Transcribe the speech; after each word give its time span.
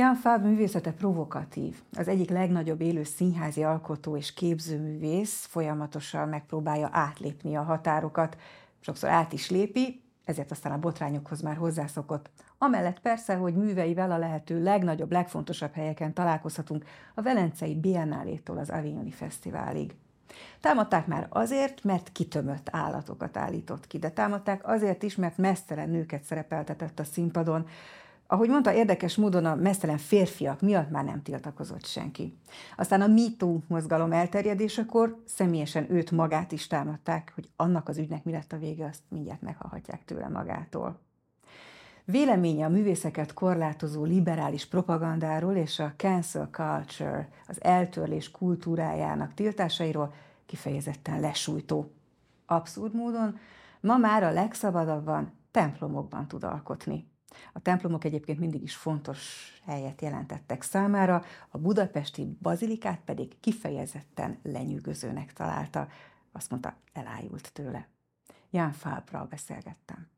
Jan 0.00 0.14
Fab 0.14 0.44
művészete 0.44 0.92
provokatív. 0.92 1.82
Az 1.92 2.08
egyik 2.08 2.30
legnagyobb 2.30 2.80
élő 2.80 3.02
színházi 3.02 3.62
alkotó 3.62 4.16
és 4.16 4.34
képzőművész 4.34 5.44
folyamatosan 5.44 6.28
megpróbálja 6.28 6.88
átlépni 6.92 7.56
a 7.56 7.62
határokat, 7.62 8.36
sokszor 8.80 9.10
át 9.10 9.32
is 9.32 9.50
lépi, 9.50 10.02
ezért 10.24 10.50
aztán 10.50 10.72
a 10.72 10.78
botrányokhoz 10.78 11.40
már 11.40 11.56
hozzászokott. 11.56 12.30
Amellett 12.58 13.00
persze, 13.00 13.34
hogy 13.34 13.54
műveivel 13.54 14.10
a 14.10 14.18
lehető 14.18 14.62
legnagyobb, 14.62 15.12
legfontosabb 15.12 15.72
helyeken 15.72 16.12
találkozhatunk, 16.12 16.84
a 17.14 17.22
Velencei 17.22 17.74
Biennálétól 17.74 18.58
az 18.58 18.70
Avignoni 18.70 19.10
Fesztiválig. 19.10 19.94
Támadták 20.60 21.06
már 21.06 21.26
azért, 21.30 21.84
mert 21.84 22.12
kitömött 22.12 22.68
állatokat 22.70 23.36
állított 23.36 23.86
ki, 23.86 23.98
de 23.98 24.10
támadták 24.10 24.68
azért 24.68 25.02
is, 25.02 25.16
mert 25.16 25.36
mesztelen 25.36 25.90
nőket 25.90 26.22
szerepeltetett 26.22 26.98
a 26.98 27.04
színpadon, 27.04 27.66
ahogy 28.30 28.48
mondta, 28.48 28.72
érdekes 28.72 29.16
módon 29.16 29.44
a 29.44 29.54
mesztelen 29.54 29.98
férfiak 29.98 30.60
miatt 30.60 30.90
már 30.90 31.04
nem 31.04 31.22
tiltakozott 31.22 31.84
senki. 31.84 32.38
Aztán 32.76 33.00
a 33.00 33.06
MeToo 33.06 33.58
mozgalom 33.66 34.12
elterjedésekor 34.12 35.22
személyesen 35.26 35.92
őt 35.92 36.10
magát 36.10 36.52
is 36.52 36.66
támadták, 36.66 37.32
hogy 37.34 37.48
annak 37.56 37.88
az 37.88 37.98
ügynek 37.98 38.24
mi 38.24 38.32
lett 38.32 38.52
a 38.52 38.58
vége, 38.58 38.86
azt 38.86 39.02
mindjárt 39.08 39.42
meghallhatják 39.42 40.04
tőle 40.04 40.28
magától. 40.28 40.98
Véleménye 42.04 42.64
a 42.64 42.68
művészeket 42.68 43.32
korlátozó 43.32 44.04
liberális 44.04 44.66
propagandáról 44.66 45.54
és 45.54 45.78
a 45.78 45.92
cancel 45.96 46.48
culture, 46.50 47.28
az 47.46 47.62
eltörlés 47.62 48.30
kultúrájának 48.30 49.34
tiltásairól 49.34 50.14
kifejezetten 50.46 51.20
lesújtó. 51.20 51.92
Abszurd 52.46 52.94
módon 52.94 53.38
ma 53.80 53.96
már 53.96 54.22
a 54.22 54.32
legszabadabban 54.32 55.32
templomokban 55.50 56.28
tud 56.28 56.44
alkotni. 56.44 57.08
A 57.52 57.60
templomok 57.60 58.04
egyébként 58.04 58.38
mindig 58.38 58.62
is 58.62 58.74
fontos 58.74 59.52
helyet 59.66 60.00
jelentettek 60.00 60.62
számára, 60.62 61.24
a 61.48 61.58
budapesti 61.58 62.36
bazilikát 62.42 63.00
pedig 63.04 63.40
kifejezetten 63.40 64.38
lenyűgözőnek 64.42 65.32
találta. 65.32 65.88
Azt 66.32 66.50
mondta, 66.50 66.76
elájult 66.92 67.52
tőle. 67.52 67.88
Ján 68.50 68.72
Fábral 68.72 69.24
beszélgettem. 69.24 70.08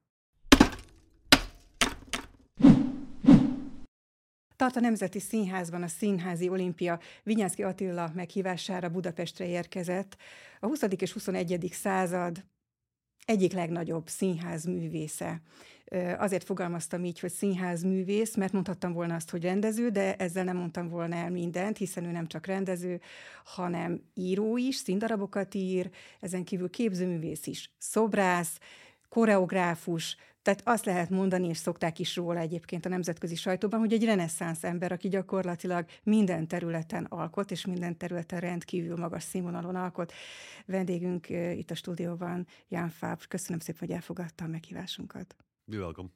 Tart 4.57 4.77
a 4.77 4.81
Nemzeti 4.81 5.21
Színházban 5.21 5.83
a 5.83 5.89
Színházi 5.89 6.49
Olimpia 6.49 7.01
Vinyánszki 7.23 7.63
Attila 7.63 8.11
meghívására 8.15 8.89
Budapestre 8.89 9.47
érkezett. 9.47 10.17
A 10.61 10.67
20. 10.67 10.83
és 10.83 11.13
21. 11.13 11.69
század 11.73 12.45
egyik 13.25 13.53
legnagyobb 13.53 14.09
színházművésze. 14.09 15.41
Azért 16.19 16.45
fogalmaztam 16.45 17.05
így, 17.05 17.21
hogy 17.21 17.31
színházművész, 17.31 18.37
mert 18.37 18.53
mondhattam 18.53 18.93
volna 18.93 19.15
azt, 19.15 19.31
hogy 19.31 19.43
rendező, 19.43 19.89
de 19.89 20.17
ezzel 20.17 20.45
nem 20.45 20.57
mondtam 20.57 20.89
volna 20.89 21.17
el 21.17 21.31
mindent, 21.31 21.77
hiszen 21.77 22.05
ő 22.05 22.11
nem 22.11 22.27
csak 22.27 22.47
rendező, 22.47 23.01
hanem 23.45 24.03
író 24.15 24.57
is, 24.57 24.77
színdarabokat 24.77 25.55
ír, 25.55 25.91
ezen 26.21 26.45
kívül 26.45 26.71
képzőművész 26.71 27.47
is, 27.47 27.71
szobrász, 27.79 28.59
koreográfus, 29.09 30.17
tehát 30.43 30.61
azt 30.65 30.85
lehet 30.85 31.11
mondani, 31.11 31.49
és 31.49 31.57
szokták 31.57 31.99
is 31.99 32.17
róla 32.17 32.39
egyébként 32.39 32.87
a 32.87 32.89
nemzetközi 32.89 33.35
sajtóban, 33.35 33.81
hogy 33.81 33.93
egy 33.93 34.05
reneszánsz 34.05 34.65
ember, 34.65 34.93
aki 34.93 35.09
gyakorlatilag 35.09 35.87
minden 36.03 36.47
területen 36.47 37.05
alkot, 37.05 37.51
és 37.51 37.67
minden 37.67 37.97
területen 37.97 38.41
rendkívül 38.41 38.97
magas 38.97 39.23
színvonalon 39.23 39.75
alkot. 39.75 40.13
Vendégünk 40.67 41.29
itt 41.29 41.71
a 41.71 41.75
stúdióban, 41.75 42.47
Jan 42.69 42.89
Fáb. 42.89 43.27
Köszönöm 43.29 43.59
szépen, 43.59 43.81
hogy 43.81 43.97
elfogadta 43.97 44.45
a 44.45 44.49
meghívásunkat. 44.49 45.37
You're 45.67 45.81
welcome. 45.81 46.09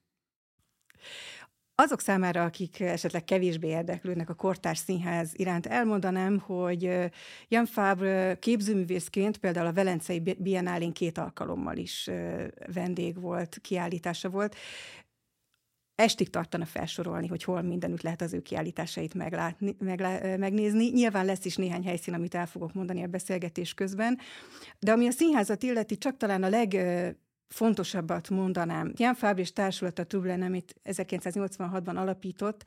Azok 1.78 2.00
számára, 2.00 2.44
akik 2.44 2.80
esetleg 2.80 3.24
kevésbé 3.24 3.68
érdeklődnek 3.68 4.30
a 4.30 4.34
kortárs 4.34 4.78
színház 4.78 5.32
iránt, 5.34 5.66
elmondanám, 5.66 6.38
hogy 6.38 7.10
Jan 7.48 7.66
Fabre 7.66 8.38
képzőművészként 8.38 9.36
például 9.36 9.66
a 9.66 9.72
Velencei 9.72 10.20
Biennálén 10.38 10.92
két 10.92 11.18
alkalommal 11.18 11.76
is 11.76 12.10
vendég 12.72 13.20
volt, 13.20 13.58
kiállítása 13.60 14.28
volt. 14.28 14.56
Estig 15.94 16.30
tartana 16.30 16.64
felsorolni, 16.64 17.26
hogy 17.26 17.42
hol 17.42 17.62
mindenütt 17.62 18.02
lehet 18.02 18.20
az 18.20 18.32
ő 18.32 18.40
kiállításait 18.40 19.14
meglátni, 19.14 19.76
meglá, 19.78 20.36
megnézni. 20.36 20.90
Nyilván 20.90 21.24
lesz 21.24 21.44
is 21.44 21.56
néhány 21.56 21.84
helyszín, 21.84 22.14
amit 22.14 22.34
el 22.34 22.46
fogok 22.46 22.72
mondani 22.74 23.02
a 23.02 23.06
beszélgetés 23.06 23.74
közben, 23.74 24.18
de 24.78 24.92
ami 24.92 25.06
a 25.06 25.10
színházat 25.10 25.62
illeti, 25.62 25.98
csak 25.98 26.16
talán 26.16 26.42
a 26.42 26.48
leg 26.48 26.76
fontosabbat 27.48 28.30
mondanám. 28.30 28.92
Jan 28.96 29.14
Fábris 29.14 29.52
társulat 29.52 29.98
a 29.98 30.04
Tublen, 30.04 30.42
amit 30.42 30.74
1986-ban 30.84 31.96
alapított, 31.96 32.64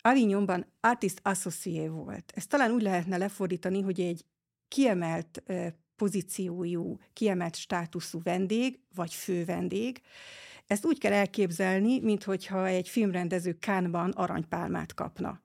Avignonban 0.00 0.66
Artist 0.80 1.20
Associé 1.22 1.88
volt. 1.88 2.32
Ezt 2.34 2.48
talán 2.48 2.70
úgy 2.70 2.82
lehetne 2.82 3.16
lefordítani, 3.16 3.80
hogy 3.80 4.00
egy 4.00 4.24
kiemelt 4.68 5.42
pozíciójú, 5.96 6.98
kiemelt 7.12 7.56
státuszú 7.56 8.20
vendég, 8.22 8.80
vagy 8.94 9.14
fővendég. 9.14 10.00
Ezt 10.66 10.86
úgy 10.86 10.98
kell 10.98 11.12
elképzelni, 11.12 12.00
mintha 12.00 12.66
egy 12.66 12.88
filmrendező 12.88 13.52
Kánban 13.52 14.10
aranypálmát 14.10 14.94
kapna 14.94 15.42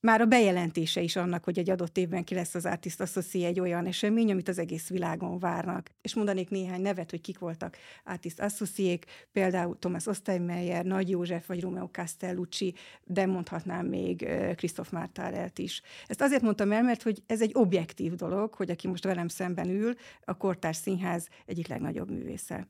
már 0.00 0.20
a 0.20 0.26
bejelentése 0.26 1.00
is 1.00 1.16
annak, 1.16 1.44
hogy 1.44 1.58
egy 1.58 1.70
adott 1.70 1.96
évben 1.96 2.24
ki 2.24 2.34
lesz 2.34 2.54
az 2.54 2.66
Artist 2.66 3.00
Associé 3.00 3.44
egy 3.44 3.60
olyan 3.60 3.86
esemény, 3.86 4.30
amit 4.30 4.48
az 4.48 4.58
egész 4.58 4.88
világon 4.88 5.38
várnak. 5.38 5.90
És 6.00 6.14
mondanék 6.14 6.50
néhány 6.50 6.80
nevet, 6.80 7.10
hogy 7.10 7.20
kik 7.20 7.38
voltak 7.38 7.76
Artist 8.04 8.40
Associék, 8.40 9.04
például 9.32 9.78
Thomas 9.78 10.06
Ostermeyer, 10.06 10.84
Nagy 10.84 11.10
József 11.10 11.46
vagy 11.46 11.60
Romeo 11.60 11.88
Castellucci, 11.88 12.74
de 13.04 13.26
mondhatnám 13.26 13.86
még 13.86 14.28
Christoph 14.56 14.92
Mártárelt 14.92 15.58
is. 15.58 15.82
Ezt 16.06 16.20
azért 16.20 16.42
mondtam 16.42 16.72
el, 16.72 16.82
mert 16.82 17.02
hogy 17.02 17.22
ez 17.26 17.42
egy 17.42 17.52
objektív 17.54 18.14
dolog, 18.14 18.54
hogy 18.54 18.70
aki 18.70 18.88
most 18.88 19.04
velem 19.04 19.28
szemben 19.28 19.68
ül, 19.68 19.94
a 20.24 20.36
Kortárs 20.36 20.76
Színház 20.76 21.28
egyik 21.46 21.68
legnagyobb 21.68 22.10
művésze. 22.10 22.68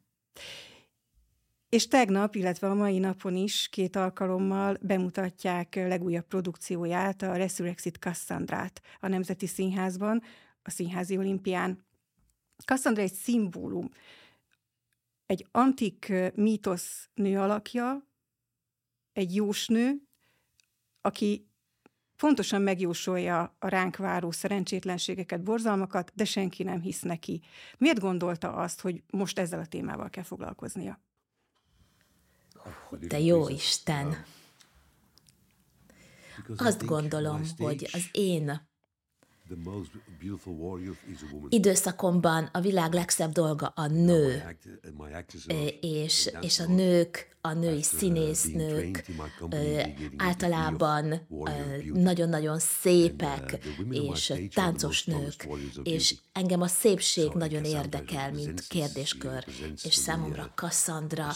És 1.69 1.89
tegnap, 1.89 2.35
illetve 2.35 2.71
a 2.71 2.75
mai 2.75 2.99
napon 2.99 3.37
is 3.37 3.69
két 3.69 3.97
alkalommal 3.97 4.79
bemutatják 4.81 5.75
legújabb 5.75 6.27
produkcióját, 6.27 7.23
a 7.23 7.37
Resurrexit 7.37 7.97
Cassandrát 7.97 8.83
a 9.01 9.09
Nemzeti 9.09 9.47
Színházban, 9.47 10.23
a 10.63 10.71
Színházi 10.71 11.17
Olimpián. 11.17 11.85
Cassandra 12.65 13.03
egy 13.03 13.13
szimbólum, 13.13 13.91
egy 15.27 15.47
antik 15.51 16.13
mítosz 16.35 17.09
nő 17.15 17.39
alakja, 17.39 18.07
egy 19.13 19.35
jósnő, 19.35 20.03
aki 21.01 21.49
fontosan 22.17 22.63
megjósolja 22.63 23.57
a 23.59 23.69
ránk 23.69 23.97
váró 23.97 24.31
szerencsétlenségeket, 24.31 25.43
borzalmakat, 25.43 26.13
de 26.15 26.25
senki 26.25 26.63
nem 26.63 26.81
hisz 26.81 27.03
neki. 27.03 27.43
Miért 27.79 28.01
gondolta 28.01 28.53
azt, 28.53 28.81
hogy 28.81 29.03
most 29.11 29.39
ezzel 29.39 29.61
a 29.61 29.67
témával 29.67 30.11
kell 30.11 30.25
foglalkoznia? 30.25 31.01
Te 33.09 33.21
jó 33.21 33.49
Isten! 33.49 34.25
Azt 36.57 36.85
gondolom, 36.85 37.43
hogy 37.59 37.89
az 37.93 38.09
én 38.13 38.67
időszakomban 41.49 42.49
a 42.53 42.61
világ 42.61 42.93
legszebb 42.93 43.33
dolga 43.33 43.67
a 43.67 43.87
nő, 43.87 44.57
és, 45.81 46.31
és 46.41 46.61
a 46.61 46.67
nők 46.67 47.37
a 47.49 47.55
női 47.55 47.83
színésznők 47.83 49.05
általában 50.17 51.27
nagyon-nagyon 51.93 52.59
szépek, 52.59 53.59
és 53.91 54.33
táncos 54.55 55.05
nők, 55.05 55.49
és 55.83 56.15
engem 56.33 56.61
a 56.61 56.67
szépség 56.67 57.31
nagyon 57.35 57.65
érdekel, 57.65 58.33
mint 58.33 58.67
kérdéskör, 58.67 59.45
és 59.85 59.95
számomra 59.95 60.53
Cassandra 60.55 61.27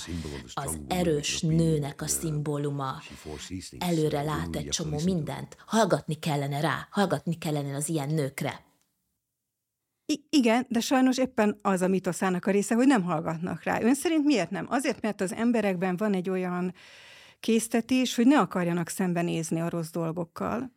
az 0.55 0.79
erős 0.89 1.41
nőnek 1.41 2.03
a 2.03 2.07
szimbóluma. 2.07 3.03
Előre 3.79 4.23
lát 4.23 4.57
egy 4.57 4.69
csomó 4.69 5.01
mindent, 5.05 5.57
hallgatni 5.67 6.15
kellene 6.15 6.61
rá, 6.61 6.89
hallgatni 6.91 7.39
kellene 7.39 7.77
az 7.77 7.89
ilyen 7.89 8.09
nőkre. 8.09 8.71
Igen, 10.31 10.67
de 10.69 10.81
sajnos 10.81 11.19
éppen 11.19 11.59
az 11.63 11.81
a 11.81 11.89
mitoszának 11.89 12.47
a 12.47 12.51
része, 12.51 12.75
hogy 12.75 12.87
nem 12.87 13.03
hallgatnak 13.03 13.63
rá. 13.63 13.81
Ön 13.81 13.95
szerint 13.95 14.25
miért 14.25 14.51
nem? 14.51 14.67
Azért, 14.69 15.01
mert 15.01 15.21
az 15.21 15.33
emberekben 15.33 15.97
van 15.97 16.15
egy 16.15 16.31
olyan 16.31 16.75
késztetés, 17.41 18.15
hogy 18.15 18.27
ne 18.27 18.39
akarjanak 18.39 18.89
szembenézni 18.89 19.61
a 19.61 19.69
rossz 19.69 19.91
dolgokkal. 19.91 20.73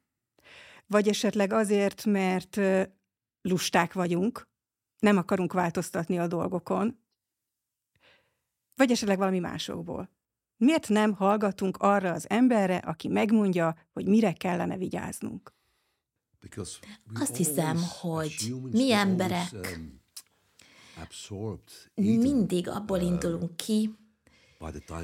Vagy 0.87 1.07
esetleg 1.07 1.53
azért, 1.53 2.05
mert 2.05 2.59
lusták 3.41 3.93
vagyunk, 3.93 4.47
nem 4.99 5.17
akarunk 5.17 5.53
változtatni 5.53 6.19
a 6.19 6.27
dolgokon, 6.27 6.99
vagy 8.75 8.91
esetleg 8.91 9.17
valami 9.17 9.39
másokból. 9.39 10.09
Miért 10.57 10.89
nem 10.89 11.13
hallgatunk 11.13 11.77
arra 11.77 12.11
az 12.11 12.29
emberre, 12.29 12.77
aki 12.77 13.07
megmondja, 13.07 13.75
hogy 13.93 14.07
mire 14.07 14.33
kellene 14.33 14.77
vigyáznunk? 14.77 15.54
Azt 17.13 17.35
hiszem, 17.35 17.77
hogy 17.99 18.55
mi 18.71 18.91
emberek 18.91 19.51
um, 19.53 20.01
mindig 21.95 22.69
abból 22.69 22.97
uh, 22.97 23.05
indulunk 23.05 23.55
ki, 23.55 23.95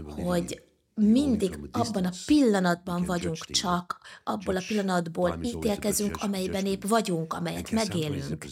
hogy 0.05 0.63
mindig 0.93 1.59
abban 1.71 2.05
a 2.05 2.11
pillanatban 2.25 3.03
vagyunk 3.03 3.37
csak, 3.37 3.99
abból 4.23 4.55
a 4.55 4.63
pillanatból 4.67 5.39
ítélkezünk, 5.43 6.15
amelyben 6.15 6.65
épp 6.65 6.83
vagyunk, 6.83 7.33
amelyet 7.33 7.71
megélünk. 7.71 8.45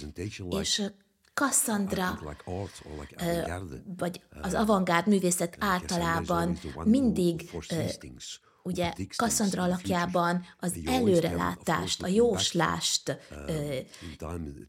És 0.50 0.92
Cassandra, 1.34 2.20
vagy 3.98 4.22
az 4.42 4.54
avantgárd 4.54 5.08
művészet 5.08 5.56
általában 5.60 6.58
mindig 6.84 7.52
ugye 8.70 8.94
Cassandra 9.16 9.64
alakjában 9.64 10.46
az 10.60 10.80
előrelátást, 10.86 12.04
a 12.04 12.08
jóslást 12.08 13.18
ö, 13.48 13.76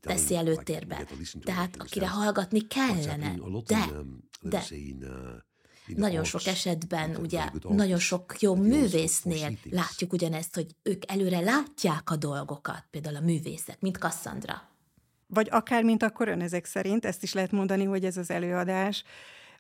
teszi 0.01 0.37
előtérbe. 0.37 1.07
Tehát 1.45 1.77
akire 1.79 2.09
hallgatni 2.09 2.67
kellene. 2.67 3.35
De, 3.67 3.87
de 4.41 4.63
nagyon 5.87 6.25
sok 6.25 6.47
esetben, 6.47 7.17
ugye, 7.17 7.45
nagyon 7.69 7.99
sok 7.99 8.41
jó 8.41 8.55
művésznél 8.55 9.59
látjuk 9.71 10.13
ugyanezt, 10.13 10.55
hogy 10.55 10.75
ők 10.83 11.11
előre 11.11 11.41
látják 11.41 12.11
a 12.11 12.17
dolgokat, 12.17 12.85
például 12.91 13.17
a 13.17 13.21
művészek, 13.21 13.81
mint 13.81 13.97
Cassandra. 13.97 14.69
Vagy 15.27 15.49
akár, 15.51 15.83
mint 15.83 16.03
akkor 16.03 16.29
ön 16.29 16.41
ezek 16.41 16.65
szerint, 16.65 17.05
ezt 17.05 17.23
is 17.23 17.33
lehet 17.33 17.51
mondani, 17.51 17.85
hogy 17.85 18.05
ez 18.05 18.17
az 18.17 18.31
előadás, 18.31 19.05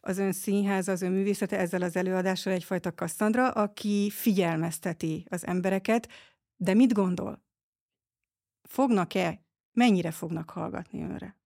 az 0.01 0.19
ön 0.19 0.33
színház, 0.33 0.89
az 0.89 1.03
ön 1.03 1.13
művészete 1.13 1.59
ezzel 1.59 1.83
az 1.83 1.97
előadással 1.97 2.53
egyfajta 2.53 2.93
Cassandra, 2.93 3.51
aki 3.51 4.11
figyelmezteti 4.11 5.27
az 5.29 5.47
embereket, 5.47 6.09
de 6.57 6.75
mit 6.75 6.93
gondol? 6.93 7.43
Fognak-e, 8.63 9.45
mennyire 9.73 10.11
fognak 10.11 10.51
hallgatni 10.51 11.03
önre? 11.03 11.39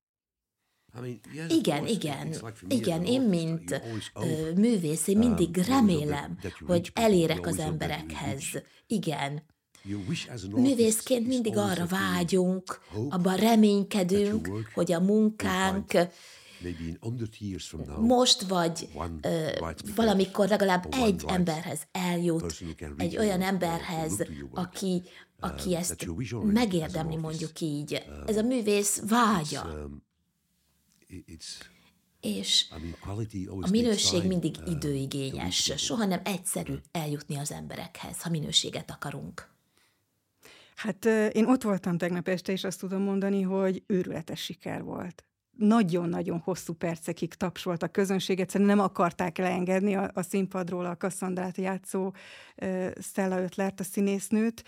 Igen, 1.48 1.86
igen, 1.86 2.34
igen, 2.68 3.04
én 3.04 3.22
mint 3.22 3.82
művész, 4.56 5.06
én 5.06 5.18
mindig 5.18 5.56
remélem, 5.56 6.38
hogy 6.66 6.90
elérek 6.94 7.46
az 7.46 7.58
emberekhez. 7.58 8.44
Igen. 8.86 9.42
Művészként 10.50 11.26
mindig 11.26 11.56
arra 11.56 11.86
vágyunk, 11.86 12.80
abban 13.08 13.36
reménykedünk, 13.36 14.48
hogy 14.74 14.92
a 14.92 15.00
munkánk 15.00 15.92
most 18.00 18.42
vagy 18.42 18.88
uh, 18.94 19.70
valamikor 19.94 20.48
legalább 20.48 20.86
egy 20.90 21.24
emberhez 21.26 21.86
eljut, 21.92 22.54
egy 22.96 23.16
olyan 23.16 23.42
emberhez, 23.42 24.26
aki, 24.52 25.02
aki 25.40 25.70
uh, 25.70 25.78
ezt 25.78 26.06
megérdemli, 26.42 27.16
mondjuk 27.16 27.60
így. 27.60 28.02
Ez 28.26 28.36
a 28.36 28.42
művész 28.42 29.02
vágya. 29.08 29.64
Um, 29.64 30.02
és 32.20 32.66
a 33.60 33.70
minőség 33.70 34.26
mindig 34.26 34.56
időigényes, 34.66 35.72
soha 35.76 36.04
nem 36.04 36.20
egyszerű 36.24 36.74
eljutni 36.92 37.36
az 37.36 37.52
emberekhez, 37.52 38.22
ha 38.22 38.30
minőséget 38.30 38.90
akarunk. 38.90 39.52
Hát 40.74 41.04
én 41.32 41.44
ott 41.46 41.62
voltam 41.62 41.98
tegnap 41.98 42.28
este, 42.28 42.52
és 42.52 42.64
azt 42.64 42.80
tudom 42.80 43.02
mondani, 43.02 43.42
hogy 43.42 43.82
őrületes 43.86 44.40
siker 44.40 44.82
volt 44.82 45.24
nagyon-nagyon 45.56 46.38
hosszú 46.38 46.72
percekig 46.72 47.34
tapsolt 47.34 47.82
a 47.82 47.88
közönség, 47.88 48.40
egyszerűen 48.40 48.68
nem 48.68 48.80
akarták 48.84 49.38
leengedni 49.38 49.94
a, 49.94 50.10
a 50.14 50.22
színpadról 50.22 50.84
a 50.84 50.96
Kasszandrát 50.96 51.56
játszó 51.56 52.12
uh, 52.62 52.90
Stella 53.00 53.42
Ötlert, 53.42 53.80
a 53.80 53.84
színésznőt. 53.84 54.64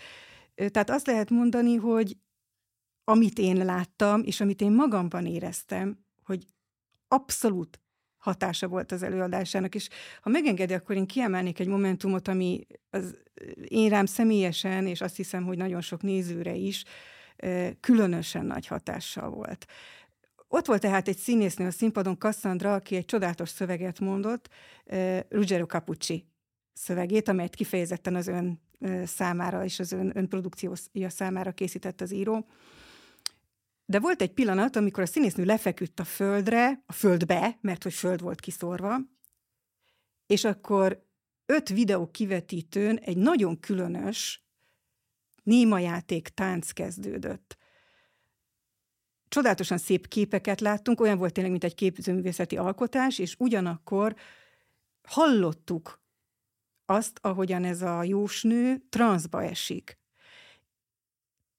Tehát 0.55 0.89
azt 0.89 1.07
lehet 1.07 1.29
mondani, 1.29 1.75
hogy 1.75 2.17
amit 3.03 3.39
én 3.39 3.65
láttam, 3.65 4.21
és 4.23 4.41
amit 4.41 4.61
én 4.61 4.71
magamban 4.71 5.25
éreztem, 5.25 5.97
hogy 6.23 6.45
abszolút 7.07 7.81
hatása 8.17 8.67
volt 8.67 8.91
az 8.91 9.03
előadásának, 9.03 9.75
és 9.75 9.89
ha 10.21 10.29
megengedi, 10.29 10.73
akkor 10.73 10.95
én 10.95 11.05
kiemelnék 11.05 11.59
egy 11.59 11.67
momentumot, 11.67 12.27
ami 12.27 12.67
az 12.89 13.15
én 13.67 13.89
rám 13.89 14.05
személyesen, 14.05 14.87
és 14.87 15.01
azt 15.01 15.15
hiszem, 15.15 15.43
hogy 15.45 15.57
nagyon 15.57 15.81
sok 15.81 16.01
nézőre 16.01 16.53
is, 16.53 16.83
különösen 17.79 18.45
nagy 18.45 18.67
hatással 18.67 19.29
volt. 19.29 19.65
Ott 20.47 20.65
volt 20.65 20.81
tehát 20.81 21.07
egy 21.07 21.17
színésznő 21.17 21.65
a 21.65 21.71
színpadon, 21.71 22.17
Cassandra, 22.17 22.73
aki 22.73 22.95
egy 22.95 23.05
csodálatos 23.05 23.49
szöveget 23.49 23.99
mondott, 23.99 24.49
uh, 24.85 25.19
Ruggero 25.29 25.65
Capucci 25.65 26.27
szövegét, 26.73 27.27
amelyet 27.27 27.55
kifejezetten 27.55 28.15
az 28.15 28.27
ön 28.27 28.61
uh, 28.79 29.03
számára 29.03 29.63
és 29.63 29.79
az 29.79 29.91
ön, 29.91 30.11
önprodukciója 30.17 31.09
számára 31.09 31.51
készített 31.51 32.01
az 32.01 32.11
író. 32.11 32.47
De 33.85 33.99
volt 33.99 34.21
egy 34.21 34.33
pillanat, 34.33 34.75
amikor 34.75 35.03
a 35.03 35.07
színésznő 35.07 35.45
lefeküdt 35.45 35.99
a 35.99 36.03
földre, 36.03 36.83
a 36.85 36.93
földbe, 36.93 37.57
mert 37.61 37.83
hogy 37.83 37.93
föld 37.93 38.21
volt 38.21 38.39
kiszorva, 38.39 38.97
és 40.25 40.43
akkor 40.43 41.05
öt 41.45 41.69
videó 41.69 42.11
kivetítőn 42.11 42.97
egy 42.97 43.17
nagyon 43.17 43.59
különös 43.59 44.45
némajáték 45.43 46.27
tánc 46.27 46.71
kezdődött 46.71 47.57
csodálatosan 49.27 49.77
szép 49.77 50.07
képeket 50.07 50.61
láttunk, 50.61 51.01
olyan 51.01 51.17
volt 51.17 51.33
tényleg, 51.33 51.51
mint 51.51 51.63
egy 51.63 51.75
képzőművészeti 51.75 52.57
alkotás, 52.57 53.19
és 53.19 53.35
ugyanakkor 53.39 54.15
hallottuk 55.07 56.01
azt, 56.85 57.19
ahogyan 57.21 57.63
ez 57.63 57.81
a 57.81 58.03
jósnő 58.03 58.85
transzba 58.89 59.43
esik. 59.43 59.99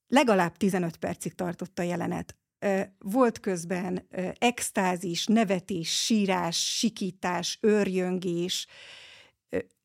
Legalább 0.06 0.56
15 0.56 0.96
percig 0.96 1.34
tartott 1.34 1.78
a 1.78 1.82
jelenet. 1.82 2.36
Volt 2.98 3.40
közben 3.40 4.08
extázis, 4.38 5.26
nevetés, 5.26 6.04
sírás, 6.04 6.76
sikítás, 6.76 7.58
örjöngés, 7.60 8.66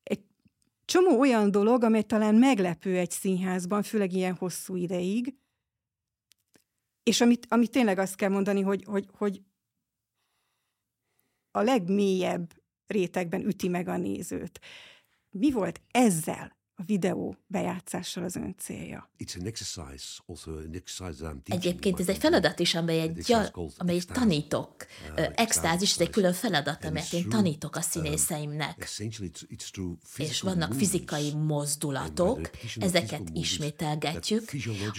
egy 0.02 0.24
csomó 0.84 1.18
olyan 1.18 1.50
dolog, 1.50 1.82
amely 1.82 2.02
talán 2.02 2.34
meglepő 2.34 2.96
egy 2.96 3.10
színházban, 3.10 3.82
főleg 3.82 4.12
ilyen 4.12 4.34
hosszú 4.34 4.76
ideig, 4.76 5.34
és 7.04 7.20
amit, 7.20 7.46
amit 7.48 7.70
tényleg 7.70 7.98
azt 7.98 8.14
kell 8.14 8.28
mondani, 8.28 8.60
hogy, 8.60 8.84
hogy, 8.84 9.08
hogy 9.12 9.42
a 11.50 11.60
legmélyebb 11.60 12.62
rétegben 12.86 13.46
üti 13.46 13.68
meg 13.68 13.88
a 13.88 13.96
nézőt. 13.96 14.60
Mi 15.30 15.50
volt 15.50 15.80
ezzel 15.90 16.56
a 16.76 16.82
videó 16.86 17.36
bejátszással 17.46 18.24
az 18.24 18.36
ön 18.36 18.54
célja. 18.58 19.10
Egyébként 21.44 22.00
ez 22.00 22.08
egy 22.08 22.18
feladat 22.18 22.58
is, 22.58 22.74
amely 22.74 23.00
egy, 23.00 23.36
amelyet 23.76 24.12
tanítok. 24.12 24.74
Uh, 25.16 25.26
extázis, 25.34 25.92
ez 25.92 26.00
egy 26.00 26.10
külön 26.10 26.32
feladat, 26.32 26.84
amelyet 26.84 27.12
én 27.12 27.28
tanítok 27.28 27.76
a 27.76 27.78
um, 27.78 27.90
színészeimnek. 27.90 28.88
És 30.16 30.40
vannak 30.40 30.74
fizikai 30.74 31.34
mozdulatok, 31.34 32.50
ezeket 32.76 33.28
ismételgetjük, 33.32 34.52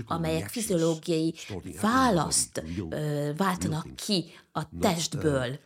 amelyek 0.05 0.49
fiziológiai 0.49 1.33
választ 1.81 2.63
váltanak 3.37 3.95
ki 3.95 4.25
a 4.51 4.69
testből. 4.79 5.59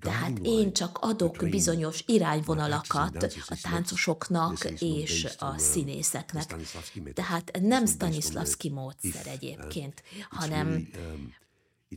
Tehát 0.00 0.38
én 0.42 0.72
csak 0.72 0.98
adok 1.00 1.48
bizonyos 1.50 2.02
irányvonalakat 2.06 3.22
a 3.46 3.56
táncosoknak 3.62 4.64
és 4.78 5.26
a 5.38 5.58
színészeknek. 5.58 6.54
Tehát 7.12 7.58
nem 7.60 7.86
Stanislavski 7.86 8.70
módszer 8.70 9.26
egyébként, 9.26 10.02
hanem 10.30 10.68
um, 10.68 11.34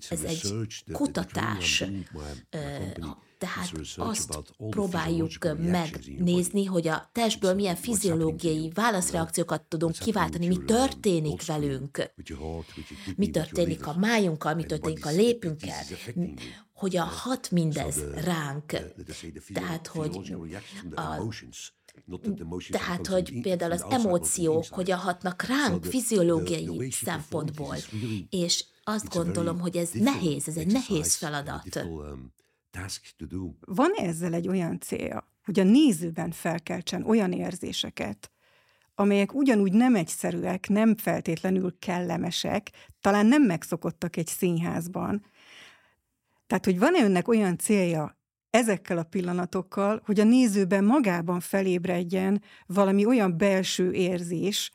ez 0.10 0.24
egy 0.24 0.54
kutatás, 0.92 1.84
tehát 3.40 3.72
azt 3.96 4.40
próbáljuk 4.70 5.32
megnézni, 5.58 6.66
hogy 6.66 6.88
a 6.88 7.10
testből 7.12 7.54
milyen 7.54 7.76
fiziológiai 7.76 8.72
válaszreakciókat 8.74 9.62
tudunk 9.62 9.96
kiváltani, 9.96 10.48
mi 10.48 10.58
történik 10.58 11.46
velünk, 11.46 12.12
mi 13.16 13.30
történik 13.30 13.88
a 13.88 13.98
májunkkal, 13.98 14.56
mi 14.56 14.64
történik 14.64 15.06
a 15.06 15.10
lépünkkel, 15.10 15.84
hogyan 16.74 17.08
hat 17.08 17.52
mindez 17.52 18.04
ránk. 18.14 18.66
Tehát, 19.54 19.88
hogy 19.88 20.34
a, 20.96 21.28
tehát, 22.70 23.08
hogy 23.08 23.42
például 23.42 23.72
az 23.72 23.86
emóciók 23.90 24.66
hogyan 24.70 24.98
hatnak 24.98 25.42
ránk 25.42 25.86
fiziológiai 25.86 26.92
szempontból. 26.92 27.76
És 28.30 28.66
azt 28.84 29.10
gondolom, 29.10 29.60
hogy 29.60 29.78
ez 29.78 29.90
nehéz, 29.94 30.48
ez 30.48 30.58
egy 30.58 30.72
nehéz 30.72 31.16
feladat. 31.16 31.86
Van 33.60 33.92
ezzel 33.98 34.34
egy 34.34 34.48
olyan 34.48 34.80
célja, 34.80 35.28
hogy 35.44 35.60
a 35.60 35.64
nézőben 35.64 36.32
felkeltsen 36.32 37.04
olyan 37.04 37.32
érzéseket, 37.32 38.32
amelyek 38.96 39.34
ugyanúgy 39.34 39.74
nem 39.74 39.96
egyszerűek, 39.96 40.70
nem 40.70 40.96
feltétlenül 40.96 41.76
kellemesek, 41.80 42.72
talán 43.02 43.26
nem 43.26 43.44
megszokottak 43.44 44.16
egy 44.18 44.28
színházban. 44.28 45.26
Tehát, 46.48 46.66
hogy 46.66 46.80
van-e 46.80 47.04
önnek 47.04 47.28
olyan 47.28 47.58
célja 47.58 48.18
ezekkel 48.50 48.98
a 48.98 49.04
pillanatokkal, 49.04 50.02
hogy 50.06 50.20
a 50.20 50.24
nézőben 50.24 50.84
magában 50.84 51.40
felébredjen 51.40 52.42
valami 52.66 53.06
olyan 53.06 53.38
belső 53.38 53.92
érzés, 53.92 54.72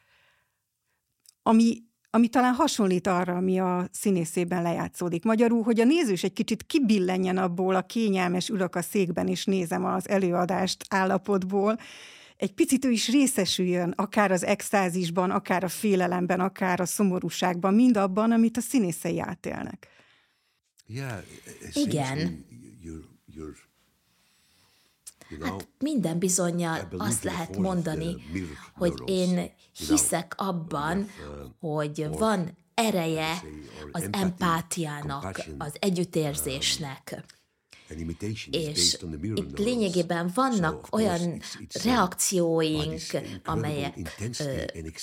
ami 1.43 1.83
ami 2.15 2.29
talán 2.29 2.55
hasonlít 2.55 3.07
arra, 3.07 3.37
ami 3.37 3.59
a 3.59 3.89
színészében 3.93 4.63
lejátszódik. 4.63 5.25
Magyarul, 5.25 5.63
hogy 5.63 5.81
a 5.81 5.85
néző 5.85 6.13
is 6.13 6.25
egy 6.25 6.33
kicsit 6.33 6.63
kibillenjen 6.63 7.37
abból 7.37 7.75
a 7.75 7.83
kényelmes 7.83 8.49
ülök 8.49 8.75
a 8.75 8.83
székben, 8.83 9.29
és 9.29 9.45
nézem 9.45 9.85
az 9.85 10.09
előadást 10.09 10.85
állapotból, 10.89 11.79
egy 12.37 12.53
picit 12.53 12.85
ő 12.85 12.91
is 12.91 13.11
részesüljön, 13.11 13.93
akár 13.97 14.31
az 14.31 14.45
extázisban, 14.45 15.31
akár 15.31 15.65
a 15.65 15.69
félelemben, 15.69 16.41
akár 16.41 16.81
a 16.81 16.87
szomorúságban, 16.87 17.75
mind 17.75 17.97
abban, 17.97 18.33
amit 18.33 18.57
a 18.57 18.61
színészei 18.61 19.21
átélnek. 19.21 19.89
Igen. 21.73 22.45
Hát 25.43 25.69
minden 25.79 26.19
bizonyal 26.19 26.89
azt 26.99 27.25
lehet 27.25 27.57
mondani, 27.57 28.17
hogy 28.75 28.95
én 29.05 29.51
hiszek 29.73 30.35
abban, 30.37 30.99
uh, 30.99 31.71
hogy 31.71 32.09
van 32.19 32.57
ereje 32.75 33.43
az 33.93 34.09
empátiának, 34.11 35.45
az 35.59 35.77
együttérzésnek. 35.79 37.25
És 38.51 38.99
itt 39.35 39.59
lényegében 39.59 40.31
vannak 40.35 40.87
olyan 40.91 41.43
reakcióink, 41.85 43.01
amelyek, 43.45 43.95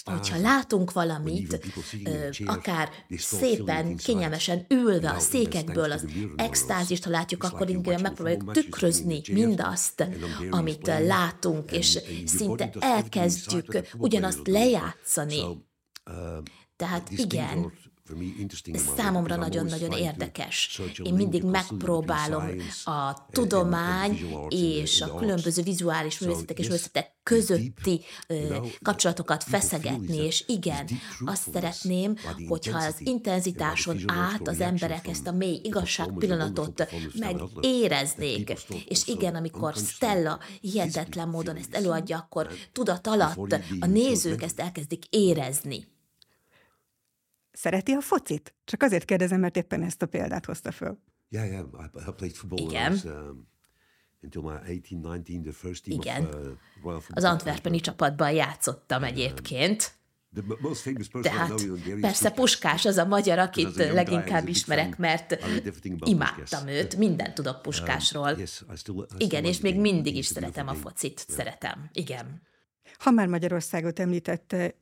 hogyha 0.03 0.37
látunk 0.39 0.91
valamit, 0.91 1.59
akár 2.45 2.89
szépen, 3.17 3.97
kényelmesen 3.97 4.65
ülve 4.69 5.09
a 5.09 5.19
székekből 5.19 5.91
az 5.91 6.05
extázist, 6.35 7.03
ha 7.03 7.09
látjuk, 7.09 7.43
akkor 7.43 7.69
inkább 7.69 8.01
megpróbáljuk 8.01 8.51
tükrözni 8.51 9.21
mindazt, 9.31 10.07
amit 10.49 10.87
látunk, 10.87 11.71
és 11.71 11.99
szinte 12.25 12.69
elkezdjük 12.79 13.87
ugyanazt 13.97 14.47
lejátszani. 14.47 15.41
Tehát 16.75 17.09
igen, 17.09 17.71
számomra 18.97 19.35
nagyon-nagyon 19.35 19.91
érdekes. 19.91 20.81
Én 21.03 21.13
mindig 21.13 21.43
megpróbálom 21.43 22.43
a 22.83 23.27
tudomány 23.31 24.19
és 24.49 25.01
a 25.01 25.15
különböző 25.15 25.61
vizuális 25.61 26.19
művészetek 26.19 26.59
és 26.59 26.65
művészetek 26.65 27.19
közötti 27.23 28.01
kapcsolatokat 28.81 29.43
feszegetni, 29.43 30.17
és 30.17 30.43
igen, 30.47 30.87
azt 31.25 31.51
szeretném, 31.53 32.15
hogyha 32.47 32.77
az 32.77 32.95
intenzitáson 32.99 33.97
át 34.05 34.47
az 34.47 34.59
emberek 34.59 35.07
ezt 35.07 35.27
a 35.27 35.31
mély 35.31 35.59
igazság 35.63 36.13
pillanatot 36.17 36.87
megéreznék. 37.13 38.53
És 38.87 39.07
igen, 39.07 39.35
amikor 39.35 39.75
Stella 39.75 40.39
hihetetlen 40.61 41.27
módon 41.27 41.55
ezt 41.55 41.75
előadja, 41.75 42.17
akkor 42.17 42.47
tudat 42.71 43.07
alatt 43.07 43.55
a 43.79 43.85
nézők 43.85 44.43
ezt 44.43 44.59
elkezdik 44.59 45.05
érezni. 45.09 45.87
Szereti 47.61 47.91
a 47.91 48.01
focit? 48.01 48.55
Csak 48.63 48.83
azért 48.83 49.05
kérdezem, 49.05 49.39
mert 49.39 49.57
éppen 49.57 49.83
ezt 49.83 50.01
a 50.01 50.05
példát 50.05 50.45
hozta 50.45 50.71
föl. 50.71 50.97
Yeah, 51.29 51.49
yeah, 51.49 51.65
I, 52.07 52.11
played 52.15 52.35
football 52.35 52.59
Igen. 52.59 52.91
was, 52.91 53.03
um, 53.03 53.47
until 54.21 54.41
my 54.41 54.81
18-19, 54.81 55.41
the 55.43 55.51
first 55.51 55.83
team 55.83 55.99
Igen. 55.99 56.25
of 56.25 56.33
uh, 56.33 56.41
Royal 56.83 57.01
Az 57.09 57.23
antwerpeni 57.23 57.79
csapatban 57.79 58.31
játszottam 58.31 59.03
egyébként. 59.03 59.91
The 60.33 60.43
m- 60.47 60.59
most 60.61 60.81
famous 60.81 61.07
person 61.07 61.33
I 61.33 61.81
Tehát 61.81 61.99
persze 61.99 62.31
Puskás. 62.31 62.85
Az 62.85 62.97
a 62.97 63.05
magyar, 63.05 63.39
akit 63.39 63.75
leginkább 63.75 64.47
ismerek, 64.47 64.97
mert 64.97 65.37
imádtam 66.03 66.67
őt, 66.67 66.95
mindent 66.95 67.33
tudok 67.33 67.61
Puskásról. 67.61 68.29
Yes, 68.37 68.63
I 68.73 68.75
still, 68.75 68.95
I 68.95 69.05
still 69.05 69.19
Igen, 69.27 69.45
és 69.45 69.59
még 69.59 69.79
mindig 69.79 70.15
is 70.15 70.25
szeretem 70.25 70.67
a 70.67 70.73
focit, 70.73 71.25
szeretem. 71.27 71.89
Igen. 71.93 72.41
Ha 72.97 73.11
már 73.11 73.27
Magyarországot 73.27 73.99
említette, 73.99 74.75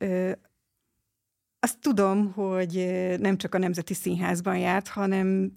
azt 1.60 1.78
tudom, 1.80 2.32
hogy 2.32 2.74
nem 3.18 3.36
csak 3.36 3.54
a 3.54 3.58
Nemzeti 3.58 3.94
Színházban 3.94 4.58
járt, 4.58 4.88
hanem 4.88 5.52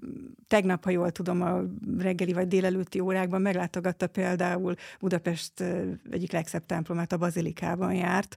tegnap, 0.47 0.83
ha 0.83 0.89
jól 0.89 1.11
tudom, 1.11 1.41
a 1.41 1.61
reggeli 1.97 2.33
vagy 2.33 2.47
délelőtti 2.47 2.99
órákban 2.99 3.41
meglátogatta 3.41 4.07
például 4.07 4.75
Budapest 4.99 5.63
egyik 6.11 6.31
legszebb 6.31 6.65
templomát, 6.65 7.11
a 7.11 7.17
Bazilikában 7.17 7.93
járt. 7.93 8.35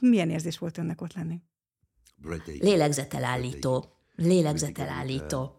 Milyen 0.00 0.30
érzés 0.30 0.58
volt 0.58 0.78
önnek 0.78 1.00
ott 1.00 1.14
lenni? 1.14 1.40
Lélegzetelállító. 2.58 3.84
Lélegzetelállító. 4.16 5.52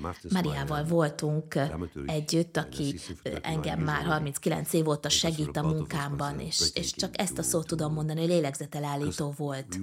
Martens, 0.00 0.32
Mariával 0.32 0.84
voltunk 0.84 1.54
dramaturg 1.54 2.08
együtt, 2.08 2.56
and 2.56 2.66
aki 2.66 2.82
assistant 2.82 3.18
for 3.18 3.30
39 3.42 3.46
engem 3.46 3.78
már 3.78 3.96
already. 3.96 4.10
39 4.10 4.72
év 4.72 4.88
óta 4.88 5.08
segít 5.08 5.56
a 5.56 5.62
munkámban, 5.62 6.40
és, 6.40 6.60
uh, 6.60 6.66
és 6.72 6.92
csak 6.94 7.20
ezt 7.20 7.38
a 7.38 7.42
szót 7.42 7.66
tudom 7.66 7.92
mondani, 7.92 8.20
hogy 8.20 8.28
lélegzetelállító 8.28 9.34
volt. 9.36 9.78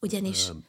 Ugyanis 0.00 0.48
Um, 0.50 0.62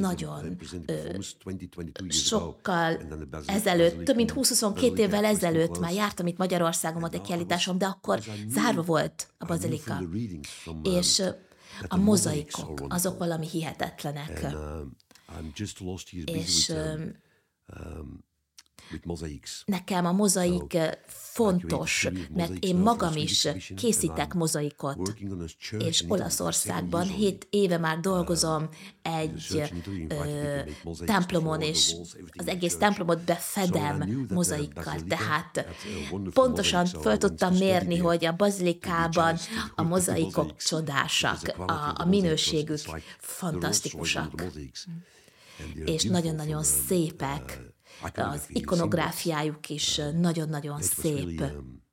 Nagyon, 0.00 0.28
and 0.44 0.56
presented 0.56 0.96
performance 0.96 1.16
20, 1.16 1.36
22 1.44 2.02
years 2.04 2.26
sokkal 2.26 2.98
ezelőtt, 3.46 4.04
több 4.04 4.16
mint 4.16 4.32
Basilica 4.34 4.80
20-22 4.80 4.98
évvel 4.98 5.24
ezelőtt 5.24 5.78
már 5.78 5.92
jártam 5.92 6.26
itt 6.26 6.36
Magyarországon, 6.36 7.00
volt 7.00 7.14
egy 7.14 7.20
kiállításom, 7.20 7.78
de 7.78 7.86
akkor 7.86 8.20
zárva 8.48 8.82
volt 8.82 9.28
a 9.38 9.44
bazilika. 9.44 10.00
um, 10.66 10.80
És 10.82 11.22
a 11.88 11.96
mozaikok, 11.96 12.80
azok 12.88 13.18
valami 13.18 13.48
hihetetlenek. 13.48 14.40
Um, 14.54 14.96
És 16.26 16.72
nekem 19.64 20.06
a 20.06 20.12
mozaik 20.12 20.74
ö, 20.74 20.86
fontos, 21.06 22.08
mert 22.34 22.52
én 22.64 22.76
magam 22.76 23.16
is 23.16 23.48
készítek 23.76 24.34
mozaikot. 24.34 25.14
és 25.78 26.04
Olaszországban 26.08 27.06
hét 27.06 27.46
éve 27.50 27.78
már 27.78 28.00
dolgozom 28.00 28.68
There's 28.68 28.72
egy 29.02 29.68
ö, 30.08 30.60
templomon, 31.04 31.60
és 31.60 31.94
az 32.32 32.48
egész 32.48 32.76
templomot 32.76 33.24
befedem 33.24 33.98
the 33.98 34.34
mozaikkal, 34.34 35.00
tehát 35.08 35.66
pontosan 36.32 36.86
föl 36.86 37.18
tudtam 37.18 37.54
mérni, 37.54 37.98
hogy 37.98 38.24
a 38.24 38.36
bazilikában 38.36 39.36
a 39.74 39.82
mozaikok 39.82 40.56
csodásak, 40.56 41.54
a, 41.58 41.92
a 41.96 42.04
minőségük 42.04 42.80
fantasztikusak. 43.18 44.32
are 44.40 44.50
és 45.84 46.02
nagyon-nagyon 46.02 46.56
um, 46.56 46.62
szépek. 46.62 47.60
Uh, 48.02 48.30
Az 48.30 48.44
ikonográfiájuk 48.48 49.68
is 49.68 50.00
nagyon-nagyon 50.20 50.82
szép. 50.82 51.40
um, 51.40 51.84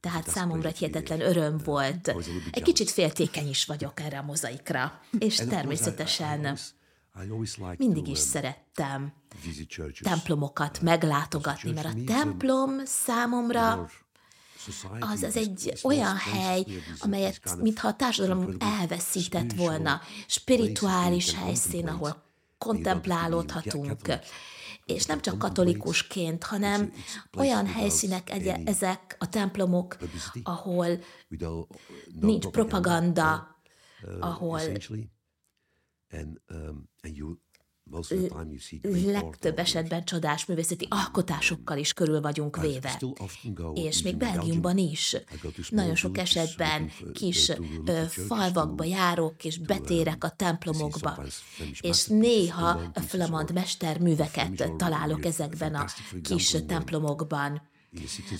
Tehát 0.00 0.28
számomra 0.28 0.68
egy 0.68 0.78
hihetetlen 0.78 1.20
öröm 1.20 1.58
volt. 1.64 2.14
Egy 2.50 2.62
kicsit 2.62 2.90
féltékeny 2.90 3.48
is 3.48 3.64
vagyok 3.64 4.00
erre 4.00 4.18
a 4.18 4.22
mozaikra. 4.22 5.00
És 5.18 5.34
természetesen 5.36 6.58
mindig 7.76 8.08
is 8.08 8.18
um, 8.18 8.24
szerettem 8.24 9.12
templomokat 10.02 10.80
meglátogatni, 10.80 11.72
mert 11.72 11.86
a 11.86 12.04
templom 12.06 12.84
számomra 12.84 13.88
az, 15.00 15.22
az 15.22 15.36
egy 15.36 15.78
olyan 15.82 16.16
hely, 16.16 16.64
amelyet 16.98 17.56
mintha 17.56 17.88
a 17.88 17.94
társadalom 17.94 18.56
elveszített 18.58 19.52
volna, 19.52 20.00
spirituális 20.26 21.34
helyszín, 21.34 21.88
ahol 21.88 22.22
kontemplálódhatunk, 22.58 24.18
és 24.88 25.04
nem 25.06 25.20
csak 25.20 25.38
katolikusként, 25.38 26.44
hanem 26.44 26.92
olyan 27.36 27.66
helyszínek 27.66 28.30
egy- 28.30 28.44
ezek 28.68 29.16
a 29.18 29.28
templomok, 29.28 29.96
ahol 30.42 30.86
nincs 32.20 32.46
propaganda, 32.46 33.56
ahol 34.20 34.60
legtöbb 39.04 39.58
esetben 39.58 40.04
csodás 40.04 40.46
művészeti 40.46 40.86
alkotásokkal 40.90 41.78
is 41.78 41.92
körül 41.92 42.20
vagyunk 42.20 42.60
véve. 42.60 43.00
És 43.74 44.02
még 44.02 44.16
Belgiumban 44.16 44.78
is. 44.78 45.16
Nagyon 45.68 45.94
sok 45.94 46.18
esetben 46.18 46.90
kis 47.12 47.52
ö, 47.84 48.02
falvakba 48.08 48.84
járok, 48.84 49.44
és 49.44 49.58
betérek 49.58 50.24
a 50.24 50.30
templomokba. 50.30 51.24
És 51.80 52.06
néha 52.06 52.80
a 52.94 53.00
flamand 53.00 53.52
mesterműveket 53.52 54.72
találok 54.76 55.24
ezekben 55.24 55.74
a 55.74 55.86
kis 56.22 56.56
templomokban. 56.66 57.62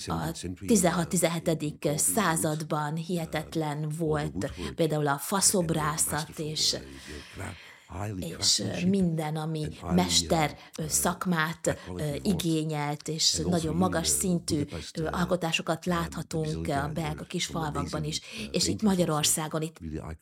A 0.07 0.31
16-17. 0.67 1.97
században 1.97 2.95
hihetetlen 2.95 3.93
volt 3.97 4.51
például 4.75 5.07
a 5.07 5.17
faszobrászat, 5.17 6.39
és 6.39 6.75
és 8.37 8.63
minden, 8.87 9.35
ami 9.35 9.67
mester 9.91 10.57
szakmát 10.87 11.77
igényelt, 12.21 13.07
és 13.07 13.41
nagyon 13.45 13.75
magas 13.75 14.07
szintű 14.07 14.63
alkotásokat 15.11 15.85
láthatunk 15.85 16.67
a 16.67 16.91
belga 16.93 17.23
kis 17.23 17.45
falvakban 17.45 18.03
is, 18.03 18.21
és 18.51 18.67
itt 18.67 18.81
Magyarországon 18.81 19.61
itt 19.61 19.77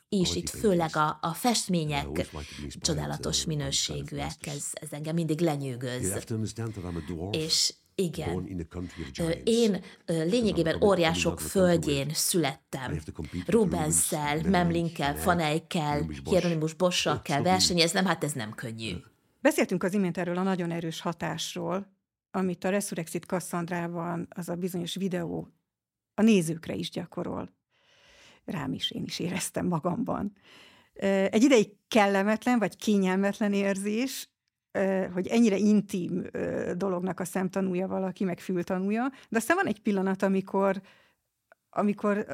is, 0.10 0.36
itt 0.36 0.50
főleg 0.50 0.96
a, 0.96 1.18
a 1.22 1.34
festmények 1.34 2.30
csodálatos 2.80 3.46
minőségűek, 3.46 4.48
ez, 4.48 4.66
ez 4.74 4.88
engem 4.92 5.16
mindig 5.16 5.40
lenyűgöz. 5.40 6.14
És 7.32 7.74
Igen. 8.00 8.60
Én 9.44 9.82
lényegében 10.06 10.84
óriások 10.84 11.40
földjén 11.40 12.10
születtem. 12.14 13.00
Rubenszel, 13.46 14.42
Memlinkkel, 14.42 15.16
Faneikkel, 15.16 16.10
Hieronymus 16.24 16.74
Bossal 16.74 17.22
kell 17.22 17.42
versenyeznem, 17.42 18.06
hát 18.06 18.24
ez 18.24 18.32
nem 18.32 18.54
könnyű. 18.56 18.94
Beszéltünk 19.42 19.84
az 19.84 19.94
imént 19.94 20.18
erről 20.18 20.38
a 20.38 20.44
nagyon 20.44 20.72
erős 20.72 21.02
hatásról, 21.02 21.96
amit 22.32 22.64
a 22.64 22.70
Resurrexit 22.70 23.26
Cassandrában 23.26 24.28
az 24.30 24.50
a 24.50 24.56
bizonyos 24.56 24.96
videó 24.96 25.48
a 26.14 26.22
nézőkre 26.22 26.74
is 26.74 26.90
gyakorol. 26.90 27.56
Rám 28.46 28.74
is, 28.74 28.92
én 28.92 29.04
is 29.04 29.20
éreztem 29.20 29.68
magamban. 29.68 30.34
Egy 31.30 31.44
ideig 31.44 31.70
kellemetlen 31.88 32.60
vagy 32.60 32.76
kényelmetlen 32.76 33.54
érzés, 33.54 34.30
hogy 35.14 35.28
ennyire 35.28 35.58
intim 35.58 36.24
dolognak 36.76 37.20
a 37.20 37.26
szemtanúja 37.26 37.88
valaki, 37.88 38.24
meg 38.24 38.40
fültanúja, 38.40 39.12
de 39.30 39.38
aztán 39.38 39.56
van 39.56 39.66
egy 39.66 39.82
pillanat, 39.82 40.24
amikor, 40.24 40.82
amikor 41.70 42.26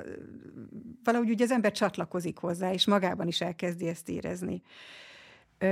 valahogy 1.03 1.29
ugye 1.29 1.43
az 1.43 1.51
ember 1.51 1.71
csatlakozik 1.71 2.37
hozzá, 2.37 2.73
és 2.73 2.85
magában 2.85 3.27
is 3.27 3.41
elkezdi 3.41 3.87
ezt 3.87 4.09
érezni. 4.09 4.61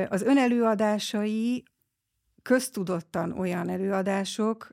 Az 0.09 0.21
ön 0.21 0.37
előadásai 0.37 1.63
köztudottan 2.41 3.31
olyan 3.31 3.69
előadások, 3.69 4.69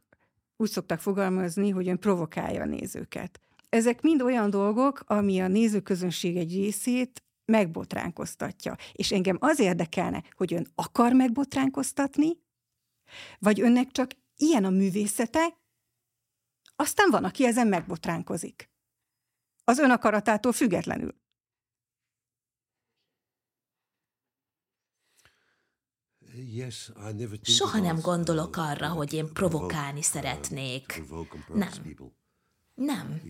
úgy 0.56 0.70
szoktak 0.70 1.00
fogalmazni, 1.00 1.70
hogy 1.70 1.88
ön 1.88 1.98
provokálja 1.98 2.62
a 2.62 2.66
nézőket. 2.66 3.40
Ezek 3.68 4.00
mind 4.00 4.22
olyan 4.22 4.50
dolgok, 4.50 5.02
ami 5.06 5.40
a 5.40 5.48
nézőközönség 5.48 6.36
egy 6.36 6.52
részét 6.52 7.22
megbotránkoztatja. 7.48 8.76
És 8.92 9.12
engem 9.12 9.36
az 9.40 9.58
érdekelne, 9.58 10.22
hogy 10.30 10.54
ön 10.54 10.66
akar 10.74 11.12
megbotránkoztatni, 11.12 12.38
vagy 13.38 13.60
önnek 13.60 13.90
csak 13.90 14.10
ilyen 14.36 14.64
a 14.64 14.70
művészete, 14.70 15.58
aztán 16.76 17.10
van, 17.10 17.24
aki 17.24 17.46
ezen 17.46 17.66
megbotránkozik. 17.66 18.70
Az 19.64 19.78
ön 19.78 19.90
akaratától 19.90 20.52
függetlenül. 20.52 21.14
Soha 27.42 27.78
nem 27.78 28.00
gondolok 28.00 28.56
arra, 28.56 28.88
hogy 28.88 29.12
én 29.12 29.32
provokálni 29.32 30.02
szeretnék. 30.02 31.02
Nem. 31.48 31.70
Nem. 32.78 33.20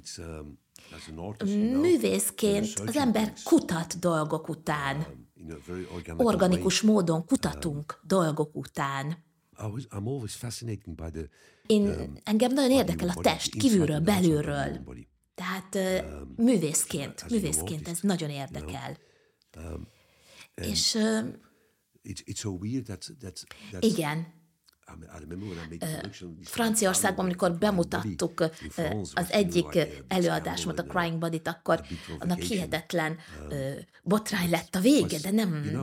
Művészként 1.81 2.79
az 2.87 2.97
ember 2.97 3.33
kutat 3.45 3.99
dolgok 3.99 4.49
után. 4.49 5.07
Organikus 6.17 6.81
módon 6.81 7.25
kutatunk 7.25 8.01
dolgok 8.03 8.57
után. 8.57 9.25
Én, 11.67 12.13
engem 12.25 12.53
nagyon 12.53 12.71
érdekel 12.71 13.09
a 13.09 13.21
test, 13.21 13.55
kívülről, 13.55 14.01
belülről. 14.01 14.85
Tehát 15.35 15.79
művészként, 16.37 17.31
művészként 17.31 17.89
ez 17.89 17.99
nagyon 18.01 18.31
érdekel. 18.31 18.97
És 20.55 20.99
igen, 23.81 24.27
Franciaországban, 26.43 27.25
amikor 27.25 27.53
bemutattuk 27.53 28.41
az 29.15 29.33
egyik 29.33 29.79
előadásomat, 30.09 30.79
a 30.79 30.85
Crying 30.85 31.19
Body-t, 31.19 31.49
akkor 31.49 31.81
annak 32.19 32.39
hihetetlen 32.39 33.17
botrány 34.03 34.51
lett 34.51 34.75
a 34.75 34.81
vége, 34.81 35.19
de 35.19 35.31
nem, 35.31 35.81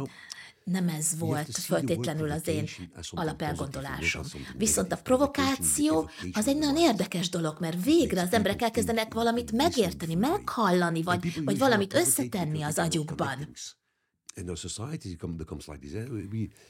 nem 0.64 0.88
ez 0.90 1.18
volt 1.20 1.58
föltétlenül 1.58 2.32
az 2.32 2.48
én 2.48 2.68
alapelgondolásom. 3.10 4.24
Viszont 4.58 4.92
a 4.92 4.98
provokáció 4.98 6.10
az 6.34 6.48
egy 6.48 6.58
nagyon 6.58 6.78
érdekes 6.78 7.30
dolog, 7.30 7.58
mert 7.60 7.84
végre 7.84 8.22
az 8.22 8.34
emberek 8.34 8.62
elkezdenek 8.62 9.14
valamit 9.14 9.52
megérteni, 9.52 10.16
meghallani, 10.16 11.04
vagy, 11.04 11.44
vagy 11.44 11.58
valamit 11.58 11.94
összetenni 11.94 12.62
az 12.62 12.78
agyukban. 12.78 13.50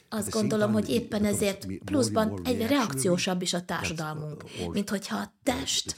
Azt 0.09 0.29
gondolom, 0.29 0.71
hogy 0.71 0.89
éppen 0.89 1.25
ezért 1.25 1.67
pluszban 1.85 2.39
egyre 2.43 2.67
reakciósabb 2.67 3.41
is 3.41 3.53
a 3.53 3.61
társadalmunk, 3.61 4.43
mint 4.71 4.89
hogyha 4.89 5.17
a 5.17 5.33
test 5.43 5.95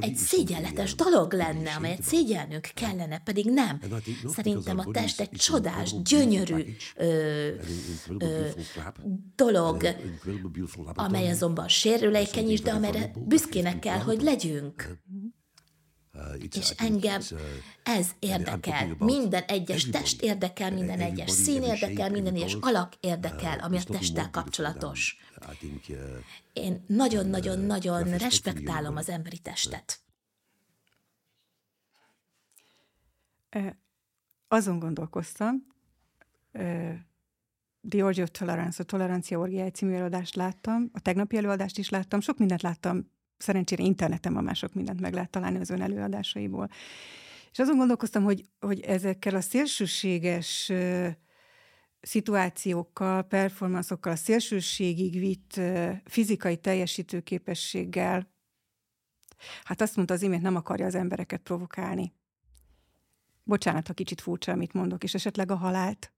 egy 0.00 0.16
szégyenletes 0.16 0.94
dolog 0.94 1.32
lenne, 1.32 1.74
amelyet 1.74 2.02
szégyelnünk 2.02 2.68
kellene, 2.74 3.18
pedig 3.18 3.50
nem. 3.50 3.80
Szerintem 4.26 4.78
a 4.78 4.90
test 4.90 5.20
egy 5.20 5.30
csodás, 5.30 6.02
gyönyörű 6.02 6.76
ö, 6.96 7.54
ö, 8.18 8.48
dolog, 9.36 9.86
amely 10.94 11.30
azonban 11.30 11.68
sérülékeny 11.68 12.50
is, 12.50 12.60
de 12.60 12.72
amelyre 12.72 13.12
büszkének 13.26 13.78
kell, 13.78 13.98
hogy 13.98 14.22
legyünk. 14.22 14.98
Uh, 16.14 16.44
és 16.56 16.70
engem 16.70 17.20
uh, 17.30 17.40
ez 17.82 18.10
érdekel. 18.18 18.96
Minden 18.98 19.42
egyes 19.42 19.84
test 19.84 20.22
érdekel, 20.22 20.72
minden 20.72 21.00
egyes 21.00 21.30
szín 21.30 21.62
érdekel, 21.62 22.10
minden 22.10 22.34
egyes 22.34 22.56
alak 22.60 22.92
érdekel, 23.00 23.56
uh, 23.56 23.64
ami 23.64 23.76
a 23.76 23.82
testtel 23.82 24.30
kapcsolatos. 24.30 25.16
Én 26.52 26.84
nagyon-nagyon-nagyon 26.86 28.16
respektálom 28.16 28.96
az 28.96 29.08
emberi 29.08 29.38
testet. 29.38 30.00
Azon 34.48 34.78
gondolkoztam, 34.78 35.66
The 37.88 38.04
Orgy 38.04 38.20
of 38.20 38.30
Tolerance, 38.30 38.82
a 38.82 38.86
Tolerancia 38.86 39.38
Orgiáj 39.38 39.70
című 39.70 39.92
előadást 39.92 40.34
láttam, 40.34 40.90
a 40.92 41.00
tegnapi 41.00 41.36
előadást 41.36 41.78
is 41.78 41.88
láttam, 41.88 42.20
sok 42.20 42.38
mindent 42.38 42.62
láttam 42.62 43.10
szerencsére 43.40 43.82
interneten 43.82 44.32
ma 44.32 44.40
mások 44.40 44.74
mindent 44.74 45.00
meg 45.00 45.14
lehet 45.14 45.30
találni 45.30 45.58
az 45.58 45.70
ön 45.70 45.82
előadásaiból. 45.82 46.68
És 47.52 47.58
azon 47.58 47.76
gondolkoztam, 47.76 48.22
hogy, 48.22 48.44
hogy 48.60 48.80
ezekkel 48.80 49.34
a 49.34 49.40
szélsőséges 49.40 50.72
szituációkkal, 52.00 53.22
performanszokkal, 53.22 54.12
a 54.12 54.16
szélsőségig 54.16 55.18
vitt 55.18 55.60
fizikai 56.04 56.56
teljesítőképességgel, 56.56 58.30
hát 59.64 59.80
azt 59.80 59.96
mondta 59.96 60.14
az 60.14 60.22
imént, 60.22 60.42
nem 60.42 60.56
akarja 60.56 60.86
az 60.86 60.94
embereket 60.94 61.40
provokálni. 61.40 62.12
Bocsánat, 63.44 63.86
ha 63.86 63.92
kicsit 63.92 64.20
furcsa, 64.20 64.52
amit 64.52 64.72
mondok, 64.72 65.02
és 65.02 65.14
esetleg 65.14 65.50
a 65.50 65.56
halált. 65.56 66.12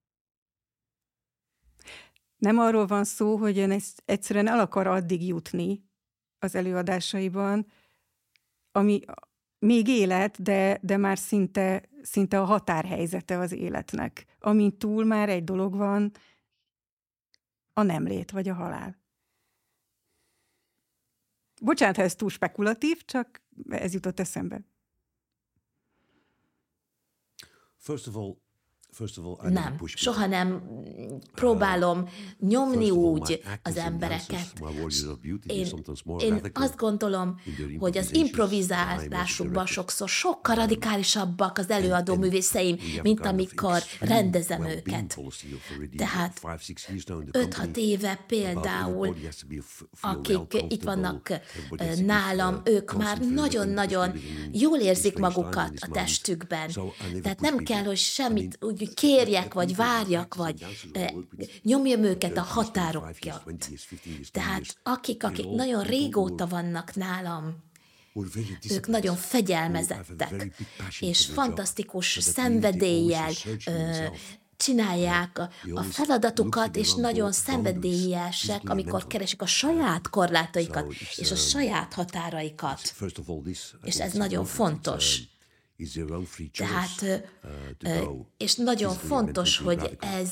Nem 2.37 2.59
arról 2.59 2.87
van 2.87 3.05
szó, 3.05 3.37
hogy 3.37 3.59
ön 3.59 3.81
egyszerűen 4.05 4.49
el 4.49 4.61
akar 4.61 4.87
addig 4.87 5.27
jutni, 5.27 5.85
az 6.43 6.55
előadásaiban, 6.55 7.67
ami 8.73 9.01
még 9.59 9.89
élet, 9.89 10.43
de, 10.43 10.79
de 10.83 10.97
már 10.97 11.19
szinte, 11.19 11.89
szinte 12.03 12.41
a 12.41 12.45
határhelyzete 12.45 13.39
az 13.39 13.53
életnek. 13.53 14.27
Amint 14.39 14.79
túl 14.79 15.05
már 15.05 15.29
egy 15.29 15.45
dolog 15.45 15.77
van, 15.77 16.13
a 17.73 17.83
nem 17.83 18.05
lét 18.05 18.31
vagy 18.31 18.49
a 18.49 18.55
halál. 18.55 19.01
Bocsánat, 21.61 21.97
ha 21.97 22.03
ez 22.03 22.15
túl 22.15 22.29
spekulatív, 22.29 23.05
csak 23.05 23.43
ez 23.69 23.95
jutott 23.95 24.21
eszembe. 24.21 24.61
First 27.77 28.07
of 28.07 28.17
all, 28.17 28.42
nem, 29.43 29.77
soha 29.85 30.27
nem 30.27 30.63
próbálom 31.35 32.09
nyomni 32.39 32.91
úgy 32.91 33.43
az 33.63 33.77
embereket. 33.77 34.53
Én, 35.47 35.67
én 36.19 36.41
azt 36.53 36.77
gondolom, 36.77 37.41
hogy 37.79 37.99
az 37.99 38.15
improvizálásukban 38.15 39.67
sokszor 39.67 40.09
sokkal 40.09 40.55
radikálisabbak 40.55 41.59
az 41.59 41.71
előadó 41.71 42.17
művészeim, 42.17 42.77
mint 43.03 43.27
amikor 43.27 43.83
rendezem 44.01 44.65
őket. 44.67 45.19
Tehát 45.97 46.41
5-6 47.33 47.77
éve 47.77 48.25
például, 48.27 49.17
akik 50.01 50.65
itt 50.69 50.83
vannak 50.83 51.29
nálam, 52.05 52.61
ők 52.65 52.93
már 52.93 53.21
nagyon-nagyon 53.21 54.13
jól 54.53 54.79
érzik 54.79 55.19
magukat 55.19 55.73
a 55.81 55.89
testükben. 55.91 56.71
Tehát 57.23 57.41
nem 57.41 57.57
kell, 57.57 57.85
hogy 57.85 57.97
semmit 57.97 58.59
úgy 58.61 58.82
hogy 58.85 58.95
kérjek, 58.95 59.55
vagy 59.55 59.77
várjak, 59.77 60.35
vagy 60.35 60.65
eh, 60.93 61.09
nyomjam 61.63 62.03
őket 62.03 62.37
a 62.37 62.43
határokja. 62.43 63.43
Tehát 64.33 64.77
akik, 64.83 65.25
akik 65.25 65.49
nagyon 65.49 65.83
régóta 65.83 66.47
vannak 66.47 66.95
nálam, 66.95 67.71
ők 68.71 68.87
nagyon 68.87 69.17
fegyelmezettek, 69.17 70.55
és 71.01 71.27
fantasztikus 71.27 72.19
szenvedéllyel 72.21 73.31
csinálják 74.57 75.39
a, 75.39 75.51
a 75.75 75.83
feladatukat, 75.83 76.77
és 76.77 76.95
nagyon 76.95 77.33
szenvedélyesek, 77.33 78.69
amikor 78.69 79.07
keresik 79.07 79.43
a 79.43 79.47
saját 79.47 80.09
korlátaikat 80.09 80.93
és 81.17 81.31
a 81.31 81.37
saját 81.37 81.93
határaikat. 81.93 82.95
És 83.83 84.01
ez 84.01 84.13
nagyon 84.13 84.45
fontos. 84.45 85.21
Tehát, 86.53 87.23
és 88.37 88.55
nagyon 88.55 88.95
fontos, 88.95 89.59
hogy 89.59 89.97
ez 90.01 90.31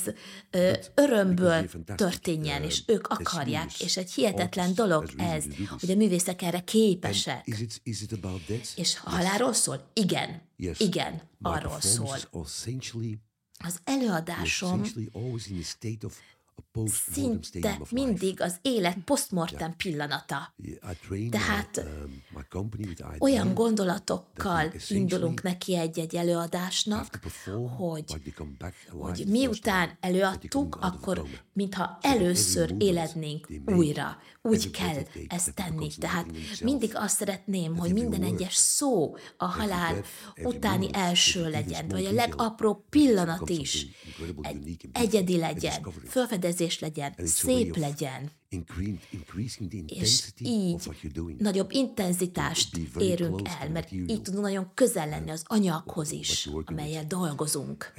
örömből 0.94 1.68
történjen, 1.94 2.62
és 2.62 2.82
ők 2.86 3.06
akarják, 3.06 3.80
és 3.80 3.96
egy 3.96 4.12
hihetetlen 4.12 4.74
dolog 4.74 5.10
ez, 5.16 5.44
hogy 5.80 5.90
a 5.90 5.94
művészek 5.94 6.42
erre 6.42 6.60
képesek. 6.60 7.46
És 8.76 8.98
halálról 8.98 9.52
szól? 9.52 9.90
Igen, 9.92 10.42
igen, 10.78 11.22
arról 11.42 11.80
szól. 11.80 12.16
Az 13.62 13.80
előadásom 13.84 14.82
szinte 16.86 17.80
mindig 17.90 18.40
az 18.40 18.58
élet 18.62 18.96
postmortem 19.04 19.76
pillanata. 19.76 20.54
Tehát 21.30 21.76
um, 21.76 22.44
olyan 23.18 23.54
gondolatokkal 23.54 24.72
indulunk 24.88 25.42
neki 25.42 25.76
egy-egy 25.76 26.16
előadásnak, 26.16 27.18
hogy, 27.76 28.04
hogy 28.88 29.24
miután 29.26 29.96
előadtuk, 30.00 30.78
akkor 30.80 31.24
mintha 31.52 31.98
először 32.00 32.74
élednénk 32.78 33.48
újra. 33.66 34.18
Úgy 34.42 34.70
kell 34.70 35.02
ezt 35.28 35.54
tenni. 35.54 35.88
Tehát 35.98 36.26
mindig 36.62 36.90
azt 36.94 37.16
szeretném, 37.16 37.76
hogy 37.76 37.92
minden 37.92 38.22
egyes 38.22 38.54
szó 38.54 39.16
a 39.36 39.44
halál 39.44 40.04
utáni 40.42 40.88
első 40.92 41.50
legyen, 41.50 41.88
vagy 41.88 42.04
a 42.04 42.12
legapróbb 42.12 42.84
pillanat 42.88 43.48
is 43.48 43.86
egy 44.42 44.88
egyedi 44.92 45.36
legyen, 45.36 45.86
felfedezés 46.60 46.78
legyen, 46.78 47.14
szép 47.26 47.76
legyen. 47.76 48.30
És 49.86 50.32
így 50.38 50.90
nagyobb 51.38 51.70
intenzitást 51.72 52.76
érünk 52.98 53.48
el, 53.60 53.70
mert 53.70 53.92
így 53.92 54.22
tudunk 54.22 54.42
nagyon 54.42 54.70
közel 54.74 55.08
lenni 55.08 55.30
az 55.30 55.42
anyaghoz 55.46 56.10
is, 56.10 56.48
amelyel 56.64 57.06
dolgozunk. 57.06 57.92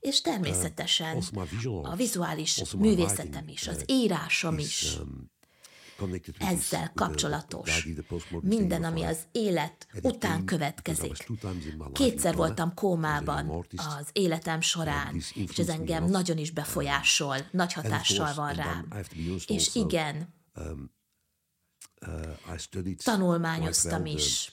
És 0.00 0.20
természetesen 0.20 1.22
a 1.82 1.94
vizuális 1.96 2.62
művészetem 2.78 3.48
is, 3.48 3.68
az 3.68 3.84
írásom 3.86 4.58
is 4.58 4.96
um, 5.00 5.34
ezzel 6.38 6.92
kapcsolatos. 6.94 7.88
Minden, 8.40 8.84
ami 8.84 9.02
az 9.02 9.18
élet 9.32 9.86
után 10.02 10.44
következik. 10.44 11.26
Kétszer 11.92 12.34
voltam 12.34 12.74
kómában 12.74 13.66
az 13.76 14.08
életem 14.12 14.60
során, 14.60 15.14
és 15.34 15.58
ez 15.58 15.68
engem 15.68 16.04
nagyon 16.04 16.38
is 16.38 16.50
befolyásol, 16.50 17.36
nagy 17.50 17.72
hatással 17.72 18.34
van 18.34 18.54
rám. 18.54 18.88
És 19.46 19.74
igen, 19.74 20.34
um, 20.54 20.90
uh, 22.06 22.96
tanulmányoztam 23.04 24.06
is 24.06 24.52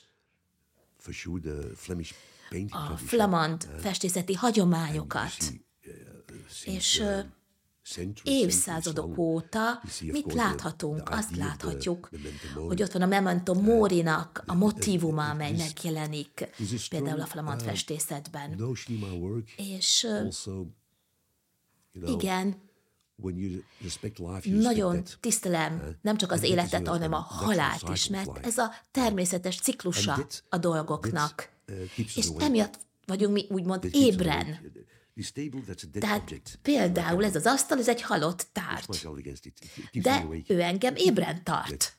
a 2.70 2.98
flamand 2.98 3.68
uh, 3.70 3.80
festészeti 3.80 4.34
hagyományokat, 4.34 5.34
uh, 5.40 5.54
és 6.64 7.04
évszázadok 8.24 9.18
óta 9.18 9.82
mit 10.02 10.34
láthatunk? 10.34 11.10
Azt 11.10 11.36
láthatjuk, 11.36 12.10
hogy 12.68 12.82
ott 12.82 12.92
van 12.92 13.02
a 13.02 13.06
Memento 13.06 13.54
Morinak 13.54 14.44
a 14.46 14.54
motivuma, 14.54 15.30
amely 15.30 15.52
megjelenik 15.52 16.50
például 16.90 17.22
a 17.22 17.26
flamand 17.26 17.62
uh, 17.62 17.68
festészetben. 17.68 18.64
És 19.56 20.08
igen, 22.06 22.56
nagyon 24.44 25.04
tisztelem 25.20 25.76
uh, 25.76 25.88
nem 26.02 26.18
csak 26.18 26.32
az 26.32 26.44
életet, 26.44 26.88
hanem 26.88 27.14
a 27.14 27.20
halált 27.20 27.90
is, 27.90 28.08
mert 28.08 28.46
ez 28.46 28.58
a 28.58 28.72
természetes 28.92 29.60
ciklusa 29.60 30.28
a 30.50 30.58
dolgoknak. 30.58 31.50
Uh, 31.68 32.16
És 32.16 32.30
emiatt 32.38 32.80
vagyunk 33.06 33.34
mi 33.34 33.46
úgymond 33.50 33.88
ébren. 33.92 34.72
Tehát 36.00 36.60
például 36.62 37.26
ez 37.26 37.36
az 37.36 37.46
asztal, 37.46 37.80
ez 37.80 37.90
egy 37.90 38.02
halott 38.02 38.48
tárgy. 38.52 39.08
De 39.92 40.26
ő 40.48 40.62
engem 40.62 40.96
ébren 40.96 41.44
tart. 41.44 41.98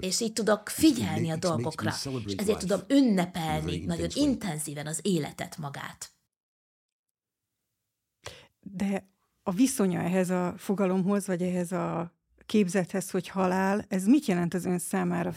És 0.00 0.20
így 0.20 0.32
tudok 0.32 0.68
figyelni 0.68 1.30
a 1.30 1.36
dolgokra, 1.36 1.94
és 2.26 2.34
ezért 2.34 2.58
tudom 2.58 2.80
ünnepelni 2.88 3.84
nagyon 3.84 4.08
intenzíven 4.14 4.86
az 4.86 5.00
életet 5.02 5.56
magát. 5.56 6.10
De 8.60 9.08
a 9.42 9.50
viszonya 9.50 10.00
ehhez 10.00 10.30
a 10.30 10.54
fogalomhoz, 10.56 11.26
vagy 11.26 11.42
ehhez 11.42 11.72
a 11.72 12.14
képzethez, 12.46 13.10
hogy 13.10 13.28
halál, 13.28 13.84
ez 13.88 14.04
mit 14.06 14.26
jelent 14.26 14.54
az 14.54 14.64
ön 14.64 14.78
számára? 14.78 15.34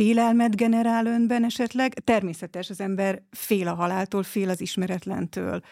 Félelmet 0.00 0.56
generál 0.56 1.06
önben 1.06 1.44
esetleg? 1.44 1.94
Természetes, 1.94 2.70
az 2.70 2.80
ember 2.80 3.22
fél 3.30 3.68
a 3.68 3.74
haláltól, 3.74 4.22
fél 4.22 4.48
az 4.48 4.60
ismeretlentől, 4.60 5.62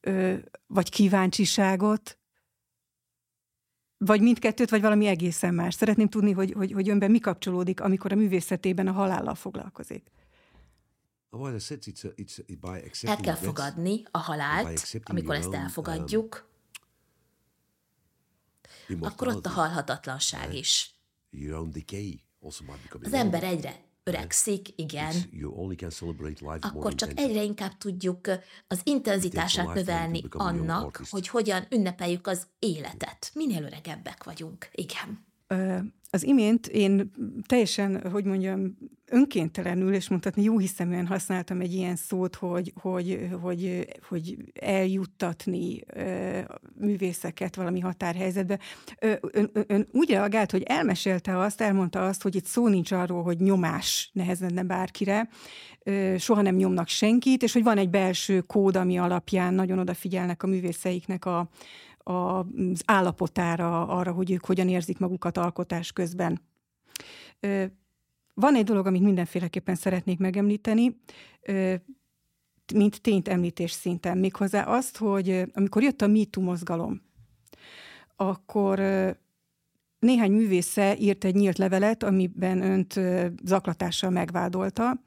ö, 0.00 0.34
vagy 0.66 0.90
kíváncsiságot, 0.90 2.18
vagy 3.98 4.20
mindkettőt, 4.20 4.70
vagy 4.70 4.80
valami 4.80 5.06
egészen 5.06 5.54
más. 5.54 5.74
Szeretném 5.74 6.08
tudni, 6.08 6.32
hogy, 6.32 6.52
hogy, 6.52 6.72
hogy 6.72 6.88
önben 6.88 7.10
mi 7.10 7.18
kapcsolódik, 7.18 7.80
amikor 7.80 8.12
a 8.12 8.14
művészetében 8.14 8.86
a 8.86 8.92
halállal 8.92 9.34
foglalkozik. 9.34 10.10
El 13.02 13.16
kell 13.16 13.34
fogadni 13.34 14.02
a 14.10 14.18
halált, 14.18 15.00
amikor 15.04 15.34
ezt 15.34 15.52
elfogadjuk, 15.52 16.48
um, 18.88 19.02
akkor 19.02 19.28
ott 19.28 19.46
a 19.46 19.50
halhatatlanság 19.50 20.54
is. 20.54 20.94
Az 23.02 23.12
ember 23.12 23.42
egyre 23.42 23.74
öregszik, 24.04 24.68
igen, 24.76 25.14
akkor 26.60 26.94
csak 26.94 27.10
egyre 27.14 27.42
inkább 27.42 27.78
tudjuk 27.78 28.20
az 28.66 28.80
intenzitását 28.84 29.74
növelni 29.74 30.22
annak, 30.30 31.02
hogy 31.10 31.28
hogyan 31.28 31.66
ünnepeljük 31.70 32.26
az 32.26 32.46
életet. 32.58 33.30
Minél 33.34 33.62
öregebbek 33.62 34.24
vagyunk, 34.24 34.68
igen. 34.72 35.24
Az 36.10 36.22
imént 36.22 36.66
én 36.66 37.10
teljesen, 37.46 38.10
hogy 38.10 38.24
mondjam, 38.24 38.78
önkéntelenül, 39.14 39.94
és 39.94 40.08
mondhatni 40.08 40.42
jó 40.42 40.58
hiszeműen 40.58 41.06
használtam 41.06 41.60
egy 41.60 41.72
ilyen 41.72 41.96
szót, 41.96 42.34
hogy, 42.34 42.72
hogy, 42.80 43.28
hogy, 43.40 43.86
hogy 44.08 44.36
eljuttatni 44.60 45.80
művészeket 46.78 47.54
valami 47.54 47.80
határhelyzetbe. 47.80 48.58
Ön, 48.98 49.50
ön 49.66 49.88
úgy 49.92 50.10
reagált, 50.10 50.50
hogy 50.50 50.62
elmesélte 50.62 51.38
azt, 51.38 51.60
elmondta 51.60 52.06
azt, 52.06 52.22
hogy 52.22 52.34
itt 52.34 52.44
szó 52.44 52.68
nincs 52.68 52.92
arról, 52.92 53.22
hogy 53.22 53.38
nyomás 53.38 54.10
nehezenne 54.12 54.62
bárkire, 54.62 55.28
soha 56.18 56.42
nem 56.42 56.54
nyomnak 56.54 56.88
senkit, 56.88 57.42
és 57.42 57.52
hogy 57.52 57.62
van 57.62 57.78
egy 57.78 57.90
belső 57.90 58.40
kód, 58.40 58.76
ami 58.76 58.98
alapján 58.98 59.54
nagyon 59.54 59.78
odafigyelnek 59.78 60.42
a 60.42 60.46
művészeiknek 60.46 61.24
a, 61.24 61.48
az 61.98 62.82
állapotára, 62.84 63.86
arra, 63.86 64.12
hogy 64.12 64.30
ők 64.32 64.44
hogyan 64.44 64.68
érzik 64.68 64.98
magukat 64.98 65.38
alkotás 65.38 65.92
közben. 65.92 66.40
Van 68.34 68.54
egy 68.54 68.64
dolog, 68.64 68.86
amit 68.86 69.02
mindenféleképpen 69.02 69.74
szeretnék 69.74 70.18
megemlíteni, 70.18 71.00
mint 72.74 73.00
tényt 73.00 73.28
említés 73.28 73.70
szinten, 73.70 74.18
méghozzá 74.18 74.62
azt, 74.62 74.96
hogy 74.96 75.44
amikor 75.52 75.82
jött 75.82 76.02
a 76.02 76.06
MeToo 76.06 76.44
mozgalom, 76.44 77.02
akkor 78.16 78.78
néhány 79.98 80.32
művésze 80.32 80.96
írt 80.98 81.24
egy 81.24 81.34
nyílt 81.34 81.58
levelet, 81.58 82.02
amiben 82.02 82.62
önt 82.62 83.00
zaklatással 83.44 84.10
megvádolta. 84.10 85.00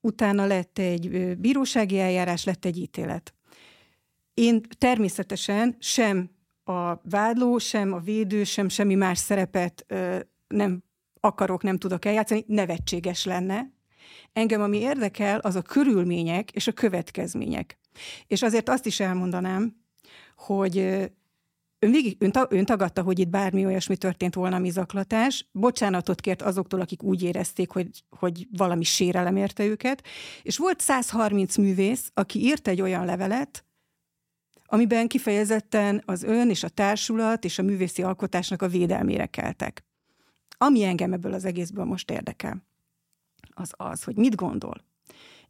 Utána 0.00 0.46
lett 0.46 0.78
egy 0.78 1.36
bírósági 1.38 1.98
eljárás, 1.98 2.44
lett 2.44 2.64
egy 2.64 2.78
ítélet. 2.78 3.34
Én 4.34 4.62
természetesen 4.78 5.76
sem 5.78 6.30
a 6.64 7.08
vádló, 7.10 7.58
sem 7.58 7.92
a 7.92 7.98
védő, 7.98 8.44
sem 8.44 8.68
semmi 8.68 8.94
más 8.94 9.18
szerepet 9.18 9.86
nem 10.48 10.82
akarok, 11.24 11.62
nem 11.62 11.78
tudok 11.78 12.04
eljátszani, 12.04 12.44
nevetséges 12.46 13.24
lenne. 13.24 13.70
Engem, 14.32 14.60
ami 14.60 14.78
érdekel, 14.78 15.38
az 15.38 15.56
a 15.56 15.62
körülmények 15.62 16.50
és 16.50 16.66
a 16.66 16.72
következmények. 16.72 17.78
És 18.26 18.42
azért 18.42 18.68
azt 18.68 18.86
is 18.86 19.00
elmondanám, 19.00 19.76
hogy 20.36 20.78
ön, 21.78 21.90
végig, 21.90 22.16
ön, 22.18 22.32
ön 22.48 22.64
tagadta, 22.64 23.02
hogy 23.02 23.18
itt 23.18 23.28
bármi 23.28 23.66
olyasmi 23.66 23.96
történt 23.96 24.34
volna, 24.34 24.56
ami 24.56 24.70
zaklatás. 24.70 25.48
Bocsánatot 25.52 26.20
kért 26.20 26.42
azoktól, 26.42 26.80
akik 26.80 27.02
úgy 27.02 27.22
érezték, 27.22 27.70
hogy, 27.70 28.04
hogy 28.18 28.46
valami 28.50 28.84
sérelem 28.84 29.36
érte 29.36 29.64
őket. 29.64 30.06
És 30.42 30.58
volt 30.58 30.80
130 30.80 31.56
művész, 31.56 32.10
aki 32.14 32.40
írt 32.44 32.68
egy 32.68 32.80
olyan 32.80 33.04
levelet, 33.04 33.64
amiben 34.64 35.08
kifejezetten 35.08 36.02
az 36.04 36.22
ön 36.22 36.50
és 36.50 36.62
a 36.62 36.68
társulat 36.68 37.44
és 37.44 37.58
a 37.58 37.62
művészi 37.62 38.02
alkotásnak 38.02 38.62
a 38.62 38.68
védelmére 38.68 39.26
keltek. 39.26 39.84
Ami 40.62 40.84
engem 40.84 41.12
ebből 41.12 41.32
az 41.32 41.44
egészből 41.44 41.84
most 41.84 42.10
érdekel, 42.10 42.62
az 43.50 43.72
az, 43.76 44.02
hogy 44.02 44.16
mit 44.16 44.34
gondol. 44.34 44.84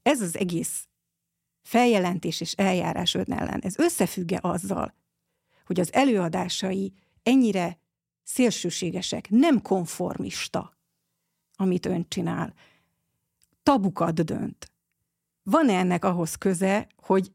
Ez 0.02 0.20
az 0.20 0.36
egész 0.36 0.88
feljelentés 1.62 2.40
és 2.40 2.52
eljárás 2.52 3.14
ön 3.14 3.32
ellen, 3.32 3.60
ez 3.60 3.78
összefügge 3.78 4.38
azzal, 4.42 4.94
hogy 5.66 5.80
az 5.80 5.92
előadásai 5.92 6.92
ennyire 7.22 7.78
szélsőségesek, 8.22 9.30
nem 9.30 9.62
konformista, 9.62 10.78
amit 11.56 11.86
ön 11.86 12.06
csinál. 12.08 12.54
tabukat 13.62 14.24
dönt. 14.24 14.72
Van-e 15.42 15.78
ennek 15.78 16.04
ahhoz 16.04 16.34
köze, 16.34 16.88
hogy 16.96 17.32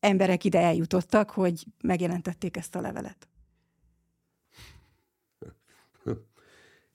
emberek 0.00 0.44
ide 0.44 0.60
eljutottak, 0.60 1.30
hogy 1.30 1.64
megjelentették 1.80 2.56
ezt 2.56 2.74
a 2.74 2.80
levelet? 2.80 3.28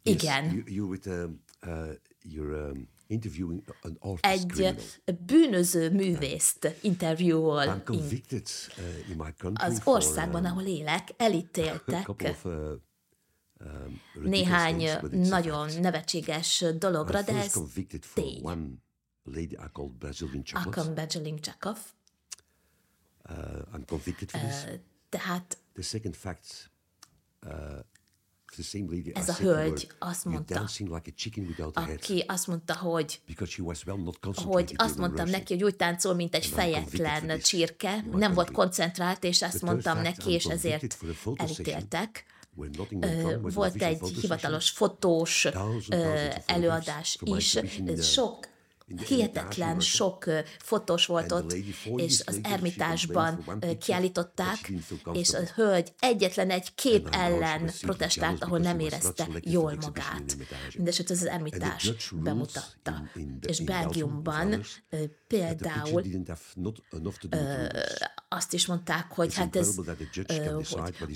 Igen. 0.03 0.43
Yes, 0.43 0.53
you, 0.53 0.63
you 0.67 0.87
with, 0.87 1.07
um, 1.07 1.41
uh, 1.67 1.93
you're, 2.23 2.69
um, 2.71 2.87
interviewing 3.07 3.63
an 3.81 3.97
artist, 3.99 4.25
Egy 4.25 4.45
criminal. 4.45 4.81
bűnöző 5.25 5.91
művészt 5.91 6.75
interjúol 6.81 7.63
I'm 7.65 7.83
convicted 7.83 8.47
uh, 8.77 9.09
in 9.09 9.15
my 9.17 9.33
country 9.37 9.65
az 9.67 9.79
for, 9.79 9.95
országban, 9.95 10.45
um, 10.45 10.51
ahol 10.51 10.63
élek, 10.65 11.09
elítéltek 11.17 12.09
of, 12.09 12.45
uh, 12.45 12.53
um, 13.59 14.01
néhány 14.23 14.77
things, 14.77 15.29
a 15.31 15.37
nagyon 15.37 15.69
nevetséges 15.79 16.65
dologra, 16.77 17.21
de 17.21 17.33
ez 17.33 17.53
convicted 17.53 18.03
for 18.03 18.23
tény. 18.23 18.39
one 18.43 18.67
lady 19.23 19.53
I 19.53 19.67
called 19.73 19.91
Brazilian 19.91 20.43
Bejelingcsakov. 20.95 21.77
Uh, 23.29 23.35
I'm 23.73 23.85
convicted 23.85 24.29
for 24.31 24.39
this. 24.39 24.65
Tehát 25.09 25.57
The 25.73 25.81
second 25.83 26.15
fact, 26.15 26.71
uh, 27.45 27.51
Ez 29.13 29.29
a 29.29 29.33
hölgy 29.33 29.87
azt 29.99 30.25
"You're 30.25 30.29
mondta, 30.29 30.67
aki 31.73 32.23
azt 32.27 32.47
mondta, 32.47 32.75
hogy 32.77 33.21
hogy 34.35 34.73
azt 34.77 34.97
mondtam 34.97 35.29
neki, 35.29 35.53
hogy 35.53 35.63
úgy 35.63 35.75
táncol, 35.75 36.13
mint 36.13 36.35
egy 36.35 36.45
fejetlen 36.45 37.39
csirke, 37.39 38.05
nem 38.11 38.33
volt 38.33 38.51
koncentrált, 38.51 39.23
és 39.23 39.41
ezt 39.41 39.61
mondtam 39.61 40.01
neki, 40.01 40.31
és 40.31 40.45
ezért 40.45 40.97
elítéltek. 41.35 42.25
Volt 43.41 43.81
egy 43.81 43.99
hivatalos 44.21 44.69
fotós 44.69 45.47
előadás 46.45 47.17
is, 47.23 47.51
the- 47.51 48.03
sok 48.03 48.47
hihetetlen 49.07 49.79
sok 49.79 50.25
fotós 50.59 51.05
volt 51.05 51.31
ott, 51.31 51.53
és 51.95 52.23
az 52.25 52.39
Ermitásban 52.43 53.59
kiállították, 53.79 54.71
és 55.13 55.33
a 55.33 55.39
hölgy 55.55 55.93
egyetlen 55.99 56.49
egy 56.49 56.75
kép 56.75 57.07
ellen 57.11 57.71
protestált, 57.81 58.43
ahol 58.43 58.59
nem 58.59 58.79
érezte 58.79 59.27
jól 59.41 59.77
magát. 59.81 60.37
Mindesetre 60.75 61.15
az 61.15 61.25
Ermitás 61.25 62.11
bemutatta. 62.15 63.03
És 63.47 63.59
Belgiumban 63.59 64.63
például 65.27 66.03
azt 68.29 68.53
is 68.53 68.65
mondták, 68.65 69.11
hogy 69.11 69.35
hát 69.35 69.55
ez, 69.55 69.75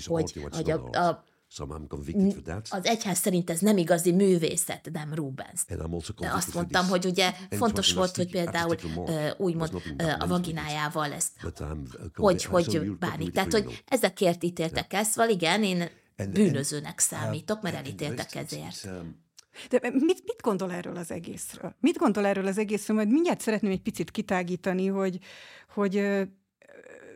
hogy, 0.04 0.46
hogy, 0.50 0.70
a, 0.70 0.90
a, 0.90 1.24
So 1.54 1.66
I'm 1.66 1.86
convicted 1.88 2.32
for 2.32 2.42
that. 2.42 2.68
az 2.70 2.86
egyház 2.86 3.18
szerint 3.18 3.50
ez 3.50 3.60
nem 3.60 3.76
igazi 3.76 4.12
művészet, 4.12 4.88
nem 4.92 5.14
Rubens. 5.14 5.64
De 6.18 6.30
azt 6.32 6.54
mondtam, 6.54 6.86
hogy 6.86 7.04
ugye 7.04 7.32
fontos 7.50 7.92
volt, 7.92 8.16
hogy 8.16 8.30
például 8.30 8.76
úgymond 9.36 9.82
a 10.18 10.26
vaginájával 10.26 11.12
ezt, 11.12 11.30
I'm, 11.42 11.78
uh, 12.00 12.10
hogy, 12.14 12.44
hogy 12.44 12.96
bánik. 12.98 13.30
Tehát, 13.30 13.52
hogy 13.52 13.82
ezekért 13.88 14.42
ítéltek 14.44 14.92
ezt, 14.92 15.10
szóval 15.10 15.30
igen, 15.30 15.62
én 15.62 15.88
bűnözőnek 16.32 16.98
számítok, 16.98 17.62
mert 17.62 17.76
elítéltek 17.76 18.34
ezért. 18.34 18.84
um, 18.84 19.22
De 19.68 19.78
mit, 19.82 20.22
mit 20.24 20.40
gondol 20.42 20.72
erről 20.72 20.96
az 20.96 21.10
egészről? 21.10 21.74
Mit 21.80 21.96
gondol 21.96 22.26
erről 22.26 22.46
az 22.46 22.58
egészről? 22.58 22.96
Majd 22.96 23.10
mindjárt 23.10 23.40
szeretném 23.40 23.70
egy 23.70 23.82
picit 23.82 24.10
kitágítani, 24.10 24.86
hogy, 24.86 25.18
hogy 25.74 25.92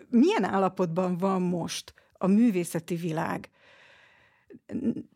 milyen 0.08 0.44
állapotban 0.44 1.16
van 1.16 1.42
most 1.42 1.94
a 2.12 2.26
művészeti 2.26 2.94
világ. 2.94 3.50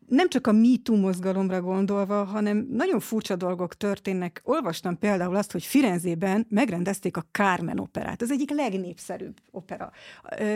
Nem 0.07 0.29
csak 0.29 0.47
a 0.47 0.51
MeToo 0.51 0.95
mozgalomra 0.95 1.61
gondolva, 1.61 2.23
hanem 2.23 2.67
nagyon 2.71 2.99
furcsa 2.99 3.35
dolgok 3.35 3.75
történnek. 3.75 4.41
Olvastam 4.43 4.99
például 4.99 5.35
azt, 5.35 5.51
hogy 5.51 5.63
Firenzében 5.63 6.45
megrendezték 6.49 7.17
a 7.17 7.25
Carmen 7.31 7.79
operát. 7.79 8.21
Az 8.21 8.31
egyik 8.31 8.49
legnépszerűbb 8.49 9.37
opera. 9.51 9.91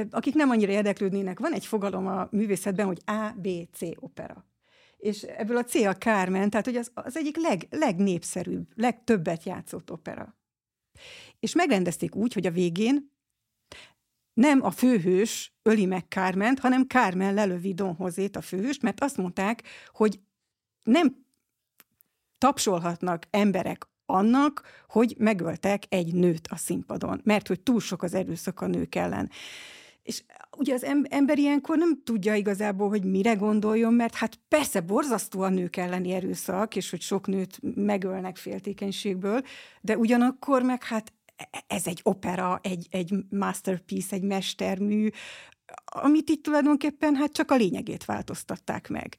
Akik 0.09 0.33
nem 0.33 0.49
annyira 0.49 0.71
érdeklődnének, 0.71 1.39
van 1.39 1.53
egy 1.53 1.65
fogalom 1.65 2.07
a 2.07 2.27
művészetben, 2.31 2.85
hogy 2.85 3.01
ABC 3.05 3.79
opera 3.99 4.45
és 4.97 5.21
ebből 5.21 5.57
a 5.57 5.63
C 5.63 5.75
a 5.75 5.93
Carmen, 5.93 6.49
tehát 6.49 6.65
hogy 6.65 6.75
az, 6.75 6.91
az 6.93 7.17
egyik 7.17 7.37
leg, 7.37 7.67
legnépszerűbb, 7.69 8.67
legtöbbet 8.75 9.43
játszott 9.43 9.91
opera. 9.91 10.37
És 11.39 11.55
megrendezték 11.55 12.15
úgy, 12.15 12.33
hogy 12.33 12.45
a 12.45 12.51
végén 12.51 13.11
nem 14.37 14.63
a 14.63 14.71
főhős 14.71 15.53
öli 15.63 15.85
meg 15.85 16.05
Carment, 16.09 16.59
hanem 16.59 16.87
Carmen 16.87 17.33
lelövi 17.33 17.73
Don 17.73 17.95
Hozét 17.95 18.35
a 18.35 18.41
főhőst, 18.41 18.81
mert 18.81 19.03
azt 19.03 19.17
mondták, 19.17 19.63
hogy 19.91 20.19
nem 20.83 21.25
tapsolhatnak 22.37 23.23
emberek 23.29 23.87
annak, 24.05 24.61
hogy 24.87 25.15
megöltek 25.17 25.83
egy 25.89 26.13
nőt 26.13 26.47
a 26.47 26.55
színpadon, 26.55 27.21
mert 27.23 27.47
hogy 27.47 27.61
túl 27.61 27.79
sok 27.79 28.03
az 28.03 28.13
erőszak 28.13 28.61
a 28.61 28.67
nők 28.67 28.95
ellen. 28.95 29.29
És 30.03 30.23
ugye 30.57 30.73
az 30.73 30.83
em- 30.83 31.13
ember 31.13 31.37
ilyenkor 31.37 31.77
nem 31.77 32.03
tudja 32.03 32.35
igazából, 32.35 32.89
hogy 32.89 33.03
mire 33.03 33.33
gondoljon, 33.33 33.93
mert 33.93 34.15
hát 34.15 34.39
persze 34.47 34.81
borzasztó 34.81 35.41
a 35.41 35.49
nők 35.49 35.75
elleni 35.75 36.11
erőszak, 36.11 36.75
és 36.75 36.89
hogy 36.89 37.01
sok 37.01 37.27
nőt 37.27 37.59
megölnek 37.75 38.37
féltékenységből, 38.37 39.41
de 39.81 39.97
ugyanakkor 39.97 40.61
meg 40.61 40.83
hát 40.83 41.13
ez 41.67 41.87
egy 41.87 41.99
opera, 42.03 42.59
egy, 42.63 42.87
egy 42.89 43.13
masterpiece, 43.29 44.15
egy 44.15 44.21
mestermű, 44.21 45.09
amit 45.85 46.29
itt 46.29 46.43
tulajdonképpen 46.43 47.15
hát 47.15 47.31
csak 47.31 47.51
a 47.51 47.55
lényegét 47.55 48.05
változtatták 48.05 48.89
meg. 48.89 49.17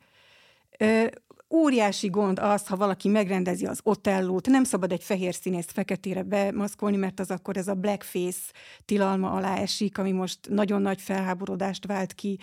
Ö, 0.79 1.07
óriási 1.51 2.09
gond 2.09 2.39
az, 2.39 2.67
ha 2.67 2.77
valaki 2.77 3.09
megrendezi 3.09 3.67
az 3.67 3.81
otellót, 3.83 4.47
nem 4.47 4.65
szabad 4.65 4.93
egy 4.93 5.03
fehér 5.03 5.35
színészt 5.35 5.73
feketére 5.73 6.23
bemaszkolni, 6.23 6.97
mert 6.97 7.21
az 7.21 7.31
akkor 7.31 7.57
ez 7.57 7.69
a 7.69 7.75
blackface 7.75 8.41
tilalma 8.85 9.31
alá 9.31 9.57
esik, 9.57 9.99
ami 9.99 10.13
most 10.13 10.39
nagyon 10.49 10.83
nagy 10.83 11.01
felháborodást 11.01 11.87
vált 11.87 12.13
ki. 12.13 12.39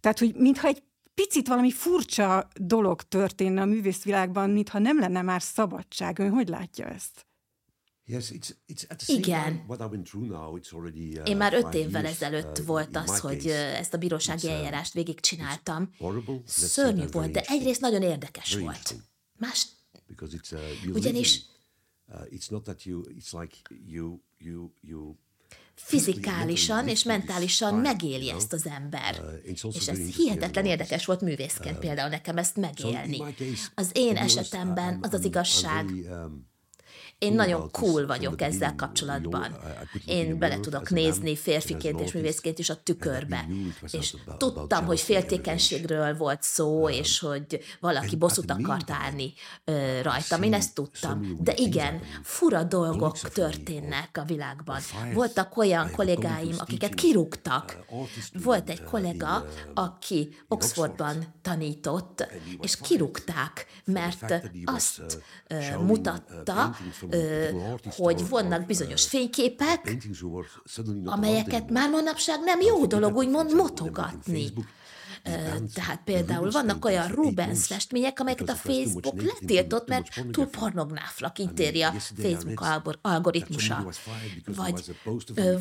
Tehát, 0.00 0.18
hogy 0.18 0.34
mintha 0.34 0.68
egy 0.68 0.82
picit 1.14 1.48
valami 1.48 1.70
furcsa 1.70 2.48
dolog 2.54 3.02
történne 3.02 3.60
a 3.60 3.64
művészvilágban, 3.64 4.50
mintha 4.50 4.78
nem 4.78 4.98
lenne 4.98 5.22
már 5.22 5.42
szabadság. 5.42 6.18
Ön 6.18 6.30
hogy 6.30 6.48
látja 6.48 6.86
ezt? 6.86 7.26
Yes, 8.08 8.30
it's, 8.30 8.50
it's 8.68 8.84
at 8.88 8.98
the 8.98 9.04
same 9.06 9.18
Igen. 9.18 9.64
what 9.66 9.80
I've 9.80 9.90
been 9.90 10.04
through 10.04 10.28
now, 10.28 10.56
it's 10.58 10.72
already, 10.72 11.18
uh, 11.18 11.28
Én 11.28 11.36
már 11.36 11.52
öt 11.54 11.74
évvel 11.74 12.02
years, 12.02 12.16
ezelőtt 12.16 12.58
uh, 12.58 12.66
volt 12.66 12.96
az, 12.96 13.18
hogy 13.18 13.40
case. 13.40 13.48
ö, 13.48 13.74
ezt 13.74 13.94
a 13.94 13.98
bírósági 13.98 14.46
uh, 14.46 14.52
eljárást 14.52 14.92
végigcsináltam. 14.92 15.90
horrible, 15.98 16.40
Szörnyű 16.46 17.06
volt, 17.10 17.30
de 17.30 17.40
egyrészt 17.46 17.80
nagyon 17.80 18.02
érdekes 18.02 18.52
Very 18.52 18.64
volt. 18.64 18.94
Más, 19.38 19.66
because 20.06 20.36
it's 20.36 20.52
uh, 20.52 20.84
you 20.84 20.94
Ugyanis- 20.94 21.46
live 22.08 22.20
in, 22.20 22.26
uh, 22.32 22.38
it's 22.40 22.50
not 22.50 22.62
that 22.64 22.84
you 22.84 23.02
it's 23.18 23.40
like 23.40 23.56
you 23.86 24.20
you 24.38 24.70
you 24.80 25.14
fizikálisan 25.74 26.88
és 26.88 27.02
mentálisan 27.02 27.74
megéli 27.74 28.30
ezt 28.30 28.52
az 28.52 28.66
ember. 28.66 29.20
Uh, 29.44 29.74
És 29.74 29.88
ez 29.88 29.98
hihetetlen 29.98 30.64
érdekes 30.66 31.04
volt 31.04 31.20
művészként 31.20 31.78
például 31.78 32.08
nekem 32.08 32.36
ezt 32.38 32.56
megélni. 32.56 33.18
Az 33.74 33.90
én 33.92 34.16
esetemben 34.16 34.98
az 35.02 35.12
az 35.12 35.24
igazság, 35.24 35.88
um, 35.88 36.54
Én 37.18 37.34
nagyon 37.34 37.70
cool 37.70 38.06
vagyok 38.06 38.40
ezzel 38.42 38.74
kapcsolatban. 38.74 39.56
In 40.04 40.14
Én 40.16 40.38
bele 40.38 40.60
tudok 40.60 40.90
nézni 40.90 41.36
férfiként 41.36 42.00
és 42.00 42.12
művészként 42.12 42.58
is 42.58 42.70
a 42.70 42.82
tükörbe. 42.82 43.46
És 43.90 44.14
tudtam, 44.36 44.84
hogy 44.84 45.00
féltékenységről 45.00 46.16
volt 46.16 46.42
szó, 46.42 46.88
és 46.88 47.18
hogy 47.18 47.60
valaki 47.80 48.16
bosszút 48.16 48.46
the 48.46 48.56
akart 48.58 48.90
állni 48.90 49.32
rajtam. 50.02 50.42
Én 50.42 50.54
ezt 50.54 50.74
tudtam. 50.74 51.36
De 51.40 51.52
igen, 51.56 52.00
fura 52.22 52.64
dolgok 52.64 53.18
történnek 53.18 54.18
a 54.18 54.24
világban. 54.24 54.80
Voltak 55.14 55.56
olyan 55.56 55.90
kollégáim, 55.90 56.54
akiket 56.58 56.94
kirúgtak. 56.94 57.78
history, 58.14 58.44
Volt 58.44 58.70
egy 58.70 58.80
uh, 58.80 58.86
kollega, 58.90 59.38
uh, 59.38 59.84
aki 59.84 60.36
Oxfordban 60.48 61.34
tanított, 61.42 62.26
és 62.60 62.76
kirúgták, 62.80 63.66
mert 63.84 64.50
azt 64.64 65.22
mutatta, 65.78 66.76
hogy 67.96 68.28
vannak 68.28 68.66
bizonyos 68.66 69.06
fényképek, 69.06 69.96
amelyeket 71.04 71.70
már 71.70 71.90
manapság 71.90 72.40
nem 72.44 72.60
jó 72.60 72.86
dolog 72.86 73.16
úgymond 73.16 73.54
motogatni. 73.54 74.52
Tehát 75.74 76.00
például 76.04 76.50
vannak 76.50 76.84
olyan 76.84 77.08
Rubens 77.08 77.66
festmények, 77.66 78.20
amelyeket 78.20 78.48
a 78.48 78.54
Facebook 78.54 79.22
letiltott, 79.22 79.88
mert 79.88 80.24
túl 80.30 80.46
pornográfnak 80.46 81.38
I 81.38 81.42
mean, 81.42 81.52
ítéli 81.52 81.82
a 81.82 81.92
Facebook 82.22 82.66
algoritmusa. 83.02 83.92
Vagy 84.44 84.96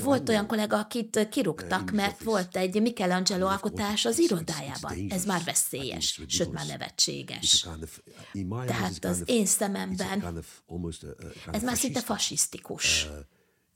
volt 0.04 0.30
olyan 0.30 0.48
kollega, 0.48 0.78
akit 0.78 1.28
kirúgtak, 1.30 1.92
mert 1.92 2.24
volt 2.24 2.58
egy 2.58 2.82
Michelangelo 2.82 3.46
alkotás 3.48 4.06
az 4.06 4.20
irodájában. 4.20 5.06
Ez 5.10 5.26
már 5.26 5.44
veszélyes, 5.44 6.22
sőt 6.28 6.52
már 6.52 6.66
nevetséges. 6.66 7.68
Tehát 8.66 9.06
az 9.06 9.24
én 9.26 9.46
szememben 9.46 10.44
Ez 11.52 11.64
már 11.64 11.78
szinte 11.78 12.00
fasisztikus. 12.00 13.08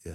Uh, 0.05 0.13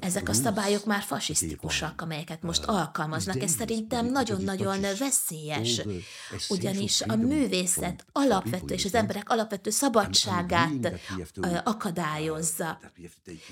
ezek 0.00 0.28
a 0.28 0.32
szabályok 0.32 0.84
már 0.84 1.02
fasisztikusak, 1.02 2.00
amelyeket 2.00 2.42
most 2.42 2.64
alkalmaznak. 2.64 3.42
Ez 3.42 3.50
szerintem 3.50 4.06
nagyon-nagyon 4.06 4.80
veszélyes, 4.98 5.82
ugyanis 6.48 7.00
a 7.00 7.16
művészet 7.16 8.06
alapvető 8.12 8.74
és 8.74 8.84
az 8.84 8.94
emberek 8.94 9.28
alapvető 9.28 9.70
szabadságát 9.70 11.00
akadályozza. 11.64 12.80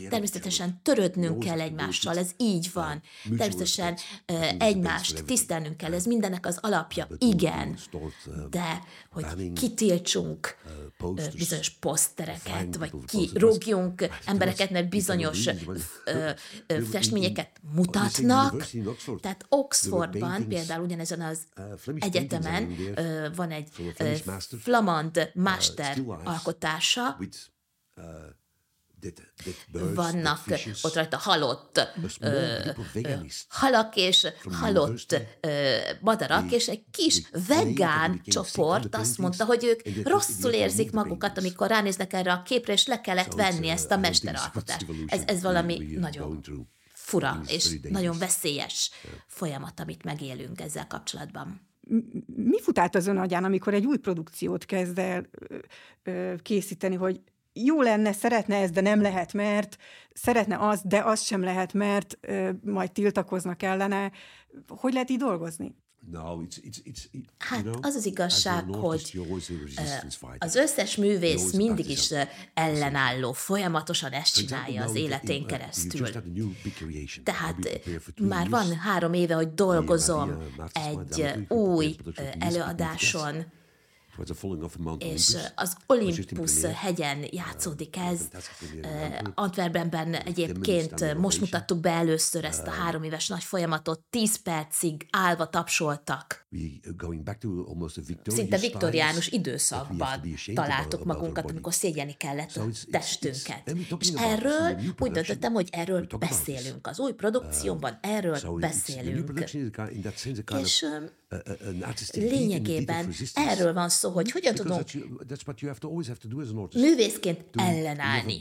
Természetesen 0.09 0.81
törődnünk 0.83 1.38
kell 1.38 1.61
egymással, 1.61 2.18
ez 2.18 2.31
így 2.37 2.71
van. 2.73 3.03
Természetesen 3.37 3.99
egymást 4.59 5.25
tisztelnünk 5.25 5.77
kell, 5.77 5.95
ez 5.95 6.05
mindennek 6.05 6.47
az 6.47 6.59
alapja, 6.61 7.07
igen. 7.18 7.79
De 8.51 8.83
hogy 9.11 9.53
kitiltsunk 9.53 10.57
bizonyos 11.37 11.71
posztereket, 11.71 12.77
vagy 12.77 12.92
kirúgjunk 13.07 14.09
embereket, 14.25 14.71
mert 14.71 14.88
bizonyos 14.88 15.49
ö, 16.05 16.31
ö, 16.67 16.83
festményeket 16.83 17.61
mutatnak. 17.75 18.67
Tehát 19.21 19.47
Oxfordban 19.49 20.49
például 20.49 20.85
ugyanezen 20.85 21.21
az 21.21 21.39
egyetemen 21.99 22.75
ö, 22.95 23.29
van 23.35 23.51
egy 23.51 23.69
ö, 23.99 24.15
flamand 24.61 25.31
master 25.35 25.99
alkotása, 26.25 27.17
vannak 29.95 30.41
ott 30.83 30.95
rajta 30.95 31.17
halott 31.17 31.88
ö, 32.21 32.59
halak 33.49 33.97
és 33.97 34.27
halott 34.51 35.17
ö, 35.41 35.77
madarak, 36.01 36.53
és 36.53 36.69
egy 36.69 36.85
kis 36.91 37.23
vegán 37.49 38.21
csoport 38.25 38.95
azt 38.95 39.19
mondta, 39.19 39.45
hogy 39.45 39.65
ők 39.65 40.09
rosszul 40.09 40.53
érzik 40.53 40.93
magukat, 40.93 41.38
amikor 41.38 41.69
ránéznek 41.69 42.12
erre 42.12 42.33
a 42.33 42.43
képre, 42.43 42.73
és 42.73 42.87
le 42.87 43.01
kellett 43.01 43.33
venni 43.33 43.69
ezt 43.69 43.91
a 43.91 43.97
mesteralkotást. 43.97 44.87
Ez, 45.07 45.23
ez 45.27 45.43
valami 45.43 45.97
nagyon 45.99 46.41
fura 46.93 47.43
és 47.47 47.79
nagyon 47.88 48.19
veszélyes 48.19 48.91
folyamat, 49.27 49.81
amit 49.81 50.05
megélünk 50.05 50.61
ezzel 50.61 50.87
kapcsolatban. 50.87 51.71
Mi 52.27 52.61
fut 52.61 52.79
át 52.79 52.95
az 52.95 53.07
ön 53.07 53.19
agyán, 53.19 53.45
amikor 53.45 53.75
egy 53.75 53.87
új 53.87 53.97
produkciót 53.97 54.65
kezd 54.65 54.99
el 54.99 55.29
készíteni, 56.43 56.95
hogy 56.95 57.21
jó 57.53 57.81
lenne, 57.81 58.12
szeretne 58.12 58.57
ez, 58.57 58.71
de 58.71 58.81
nem 58.81 59.01
lehet, 59.03 59.33
mert 59.33 59.77
szeretne 60.12 60.59
az, 60.59 60.81
de 60.85 61.03
az 61.05 61.23
sem 61.23 61.43
lehet, 61.43 61.73
mert 61.73 62.19
ö, 62.21 62.51
majd 62.65 62.93
tiltakoznak 62.93 63.62
ellene. 63.62 64.12
Hogy 64.69 64.93
lehet 64.93 65.11
így 65.11 65.19
dolgozni? 65.19 65.75
No, 66.11 66.41
it's, 66.43 66.57
it's, 66.62 66.79
it's, 66.85 67.05
it, 67.11 67.29
hát 67.38 67.62
know, 67.62 67.75
az 67.81 67.95
az 67.95 68.07
igazság, 68.07 68.65
hogy 68.65 69.21
az 70.38 70.55
összes 70.55 70.97
művész 70.97 71.53
mindig 71.53 71.88
is 71.88 72.12
ellenálló, 72.55 73.33
folyamatosan 73.33 74.12
ezt 74.12 74.35
csinálja 74.35 74.85
az 74.85 74.95
életén 74.95 75.47
keresztül. 75.47 76.09
Tehát 77.23 77.57
már 78.21 78.49
van 78.49 78.77
három 78.77 79.12
éve, 79.12 79.35
hogy 79.35 79.55
dolgozom 79.55 80.38
egy 80.73 81.47
új 81.49 81.97
előadáson, 82.38 83.45
és 84.98 85.37
az 85.55 85.77
Olympus 85.87 86.62
hegyen 86.62 87.25
játszódik 87.31 87.96
ez. 87.96 88.20
Antwerpenben 89.35 90.14
egyébként 90.14 91.14
most 91.14 91.40
mutattuk 91.40 91.81
be 91.81 91.90
először 91.90 92.44
ezt 92.44 92.66
a 92.66 92.70
három 92.70 93.03
éves 93.03 93.29
nagy 93.29 93.44
folyamatot, 93.44 94.01
tíz 94.11 94.42
percig 94.42 95.07
állva 95.11 95.48
tapsoltak. 95.48 96.46
Szinte 98.27 98.59
viktoriánus 98.59 99.29
időszakban 99.29 100.20
találtuk 100.55 101.05
magunkat, 101.05 101.51
amikor 101.51 101.75
szégyeni 101.75 102.12
kellett 102.12 102.57
a 102.57 102.66
testünket. 102.90 103.75
És 103.98 104.12
erről 104.16 104.81
úgy 104.98 105.11
döntöttem, 105.11 105.53
hogy 105.53 105.68
erről 105.72 106.07
beszélünk. 106.18 106.87
Az 106.87 106.98
új 106.98 107.12
produkciómban 107.12 107.98
erről 108.03 108.59
beszélünk. 108.61 109.44
És 110.61 110.87
lényegében 112.12 113.14
erről 113.35 113.72
van 113.72 113.88
szó, 113.88 114.02
hogy 114.11 114.31
hogyan 114.31 114.55
tudunk 114.55 114.85
művészként 116.75 117.45
ellenállni. 117.53 118.41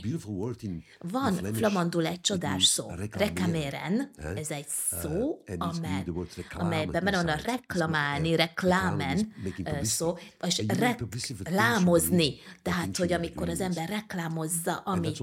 Van 0.98 1.34
flamandul 1.34 2.06
egy 2.06 2.20
csodás 2.20 2.64
szó, 2.64 2.90
rekaméren, 3.10 4.10
ez 4.36 4.50
egy 4.50 4.66
szó, 5.02 5.42
amely, 5.58 6.04
amelyben 6.50 7.04
van 7.04 7.28
a 7.28 7.36
reklamálni, 7.44 8.36
reklámen 8.36 9.34
szó, 9.82 10.16
és 10.46 10.62
reklámozni, 10.66 12.34
tehát, 12.62 12.96
hogy 12.96 13.12
amikor 13.12 13.48
az 13.48 13.60
ember 13.60 13.88
reklámozza, 13.88 14.76
amit 14.76 15.22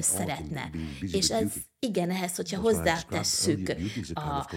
szeretne. 0.00 0.70
És 1.00 1.30
ez 1.30 1.52
igen, 1.78 2.10
ehhez, 2.10 2.36
hogyha 2.36 2.60
hozzátesszük 2.60 3.74
a 4.14 4.50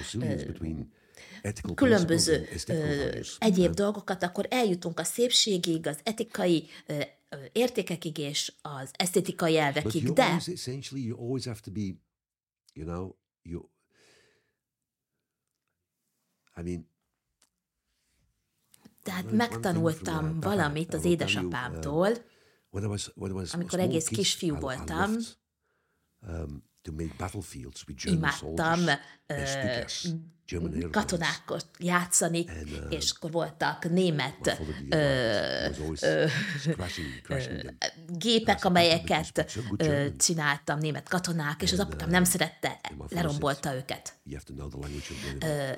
különböző 1.75 2.47
ö, 2.67 3.19
egyéb 3.37 3.73
dolgokat, 3.73 4.23
akkor 4.23 4.47
eljutunk 4.49 4.99
a 4.99 5.03
szépségig, 5.03 5.87
az 5.87 5.99
etikai 6.03 6.67
ö, 6.85 7.01
értékekig 7.51 8.17
és 8.17 8.53
az 8.61 8.91
esztétikai 8.93 9.57
elvekig, 9.57 10.13
de... 10.13 10.41
You 12.73 12.85
know, 12.85 13.11
you, 13.41 13.61
I 16.55 16.61
mean, 16.61 16.91
tehát 19.03 19.31
megtanultam 19.31 20.39
valamit 20.39 20.93
az 20.93 21.05
édesapámtól, 21.05 22.09
amikor 23.51 23.79
egész 23.79 24.07
kisfiú 24.07 24.55
voltam, 24.55 25.11
um, 26.89 28.13
imádtam 28.13 28.85
katonákat 30.91 31.67
játszani, 31.79 32.45
uh, 32.47 32.93
és 32.93 33.11
akkor 33.11 33.31
voltak 33.31 33.89
német 33.89 34.59
gépek, 38.07 38.65
amelyeket 38.65 39.55
csináltam, 40.17 40.79
német 40.79 41.09
katonák, 41.09 41.61
és 41.61 41.71
az 41.71 41.79
apukám 41.79 42.09
nem 42.09 42.21
uh, 42.21 42.27
szerette, 42.27 42.79
lerombolta 43.09 43.75
őket. 43.75 44.13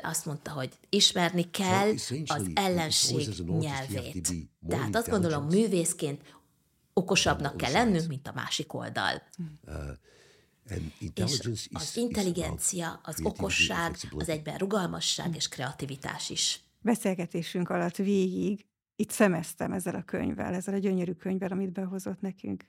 Azt 0.01 0.25
mondta, 0.25 0.51
hogy 0.51 0.69
ismerni 0.89 1.49
kell 1.49 1.93
az 2.25 2.49
ellenség 2.53 3.27
nyelvét. 3.59 4.33
Tehát 4.67 4.95
azt 4.95 5.09
gondolom, 5.09 5.45
művészként 5.45 6.21
okosabbnak 6.93 7.57
kell 7.57 7.71
lennünk, 7.71 8.07
mint 8.07 8.27
a 8.27 8.31
másik 8.35 8.73
oldal. 8.73 9.21
És 11.15 11.69
az 11.73 11.97
intelligencia, 11.97 12.99
az 13.03 13.19
okosság, 13.23 13.95
az 14.17 14.29
egyben 14.29 14.57
rugalmasság 14.57 15.35
és 15.35 15.47
kreativitás 15.47 16.29
is. 16.29 16.63
Beszélgetésünk 16.81 17.69
alatt 17.69 17.95
végig 17.95 18.65
itt 18.95 19.09
szemeztem 19.09 19.71
ezzel 19.71 19.95
a 19.95 20.03
könyvvel, 20.03 20.53
ezzel 20.53 20.73
a 20.73 20.77
gyönyörű 20.77 21.13
könyvvel, 21.13 21.51
amit 21.51 21.71
behozott 21.71 22.21
nekünk. 22.21 22.65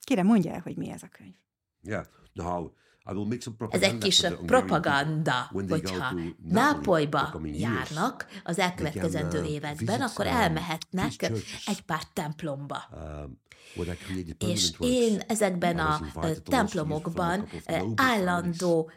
Kérem, 0.00 0.26
mondja 0.26 0.52
el, 0.52 0.60
hogy 0.60 0.76
mi 0.76 0.90
ez 0.90 1.02
a 1.02 1.08
könyv. 1.08 1.34
Yeah. 1.82 2.06
No, 2.32 2.70
ez 3.70 3.82
egy 3.82 3.98
kis 3.98 4.26
propaganda, 4.46 5.50
hogyha 5.52 6.14
Nápolyba 6.48 7.40
járnak 7.44 8.26
az 8.44 8.58
elkövetkezendő 8.58 9.40
uh, 9.40 9.50
években, 9.50 10.00
akkor 10.00 10.26
elmehetnek 10.26 11.30
egy 11.66 11.82
pár 11.86 12.02
templomba. 12.12 12.82
Um, 12.92 13.40
és 14.38 14.72
én 14.78 15.20
ezekben 15.26 15.78
a 15.78 16.00
templomokban 16.44 17.48
állandó 17.94 18.90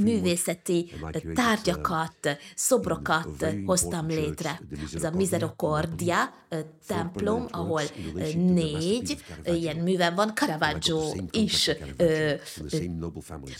művészeti 0.00 0.90
tárgyakat, 1.34 2.38
szobrokat 2.54 3.46
hoztam 3.64 4.06
létre. 4.06 4.60
Ez 4.94 5.04
a 5.04 5.10
Misericordia 5.10 6.34
templom, 6.86 7.46
ahol 7.50 7.82
négy 8.34 9.22
ilyen 9.44 9.76
műven 9.76 10.14
van, 10.14 10.34
Caravaggio 10.34 11.00
is 11.30 11.70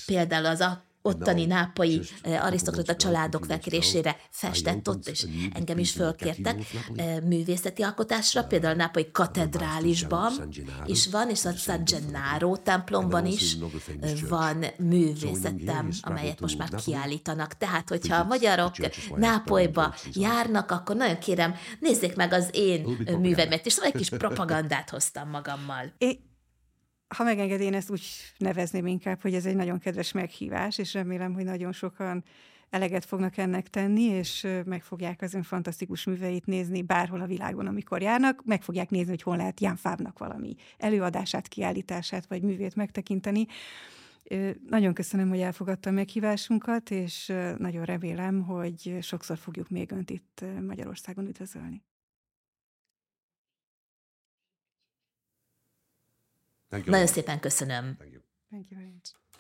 például 0.07 0.47
az 0.47 0.61
a 0.61 0.87
ottani 1.03 1.45
nápai 1.45 2.01
arisztokrata 2.41 2.97
családok 2.97 3.45
felkérésére 3.45 4.17
festett 4.31 4.88
ott, 4.88 5.09
és 5.09 5.27
engem 5.53 5.79
is 5.79 5.91
fölkértek 5.91 6.59
művészeti 7.25 7.83
alkotásra, 7.83 8.45
például 8.45 8.73
a 8.73 8.77
nápai 8.77 9.11
katedrálisban 9.11 10.33
is 10.87 11.07
van, 11.07 11.31
és 11.31 11.45
a 11.45 11.53
San 11.53 11.85
Gennaro 11.85 12.57
templomban 12.57 13.27
is 13.27 13.57
van 14.29 14.64
művészetem, 14.79 15.91
amelyet 16.01 16.41
most 16.41 16.59
már 16.59 16.75
kiállítanak. 16.75 17.55
Tehát, 17.55 17.88
hogyha 17.88 18.17
a 18.17 18.25
magyarok 18.25 18.75
Nápolyba 19.17 19.95
járnak, 20.12 20.71
akkor 20.71 20.97
nagyon 20.97 21.19
kérem, 21.19 21.55
nézzék 21.81 22.17
meg 22.17 22.33
az 22.33 22.49
én 22.53 23.07
művemet, 23.21 23.67
és 23.67 23.77
egy 23.77 23.93
kis 23.93 24.09
propagandát 24.23 24.91
hoztam 24.91 25.29
magammal. 25.29 25.93
É, 25.99 26.19
ha 27.16 27.25
megenged, 27.25 27.61
én 27.61 27.75
ezt 27.75 27.90
úgy 27.90 28.03
nevezném 28.38 28.87
inkább, 28.87 29.21
hogy 29.21 29.35
ez 29.35 29.47
egy 29.47 29.57
nagyon 29.57 29.79
kedves 29.79 30.12
meghívás, 30.12 30.79
és 30.79 30.94
remélem, 30.94 31.35
hogy 31.35 31.44
nagyon 31.44 31.73
sokan 31.73 32.25
eleget 32.71 33.05
fognak 33.05 33.37
ennek 33.37 33.68
tenni, 33.68 34.03
és 34.03 34.47
meg 34.64 34.83
fogják 34.83 35.23
az 35.23 35.35
ön 35.35 35.42
fantasztikus 35.42 36.05
műveit 36.05 36.47
nézni 36.47 36.83
bárhol 36.83 37.20
a 37.20 37.26
világon, 37.26 37.66
amikor 37.66 38.03
járnak, 38.03 38.43
meg 38.45 38.62
fogják 38.62 38.91
nézni, 38.91 39.11
hogy 39.11 39.22
hol 39.22 39.37
lehet 39.37 39.61
Jan 39.61 39.76
Fábnak 39.76 40.18
valami 40.18 40.55
előadását, 40.78 41.49
kiállítását, 41.49 42.26
vagy 42.26 42.43
művét 42.43 42.76
megtekinteni. 42.76 43.47
Nagyon 44.68 44.95
köszönöm, 44.95 45.28
hogy 45.28 45.41
elfogadta 45.41 45.91
a 45.91 45.93
meghívásunkat, 45.93 46.91
és 46.91 47.33
nagyon 47.59 47.85
remélem, 47.85 48.43
hogy 48.43 48.99
sokszor 49.01 49.39
fogjuk 49.39 49.68
még 49.68 49.93
önt 49.93 50.11
itt 50.11 50.45
Magyarországon 50.66 51.26
üdvözölni. 51.26 51.83
Nagyon 56.69 57.07
szépen 57.07 57.41
köszönöm. 57.41 57.97
Thank 57.97 58.12
you. 58.12 58.23
Thank 58.51 58.71
you 58.71 58.81
very 58.81 58.93
much. 58.93 59.11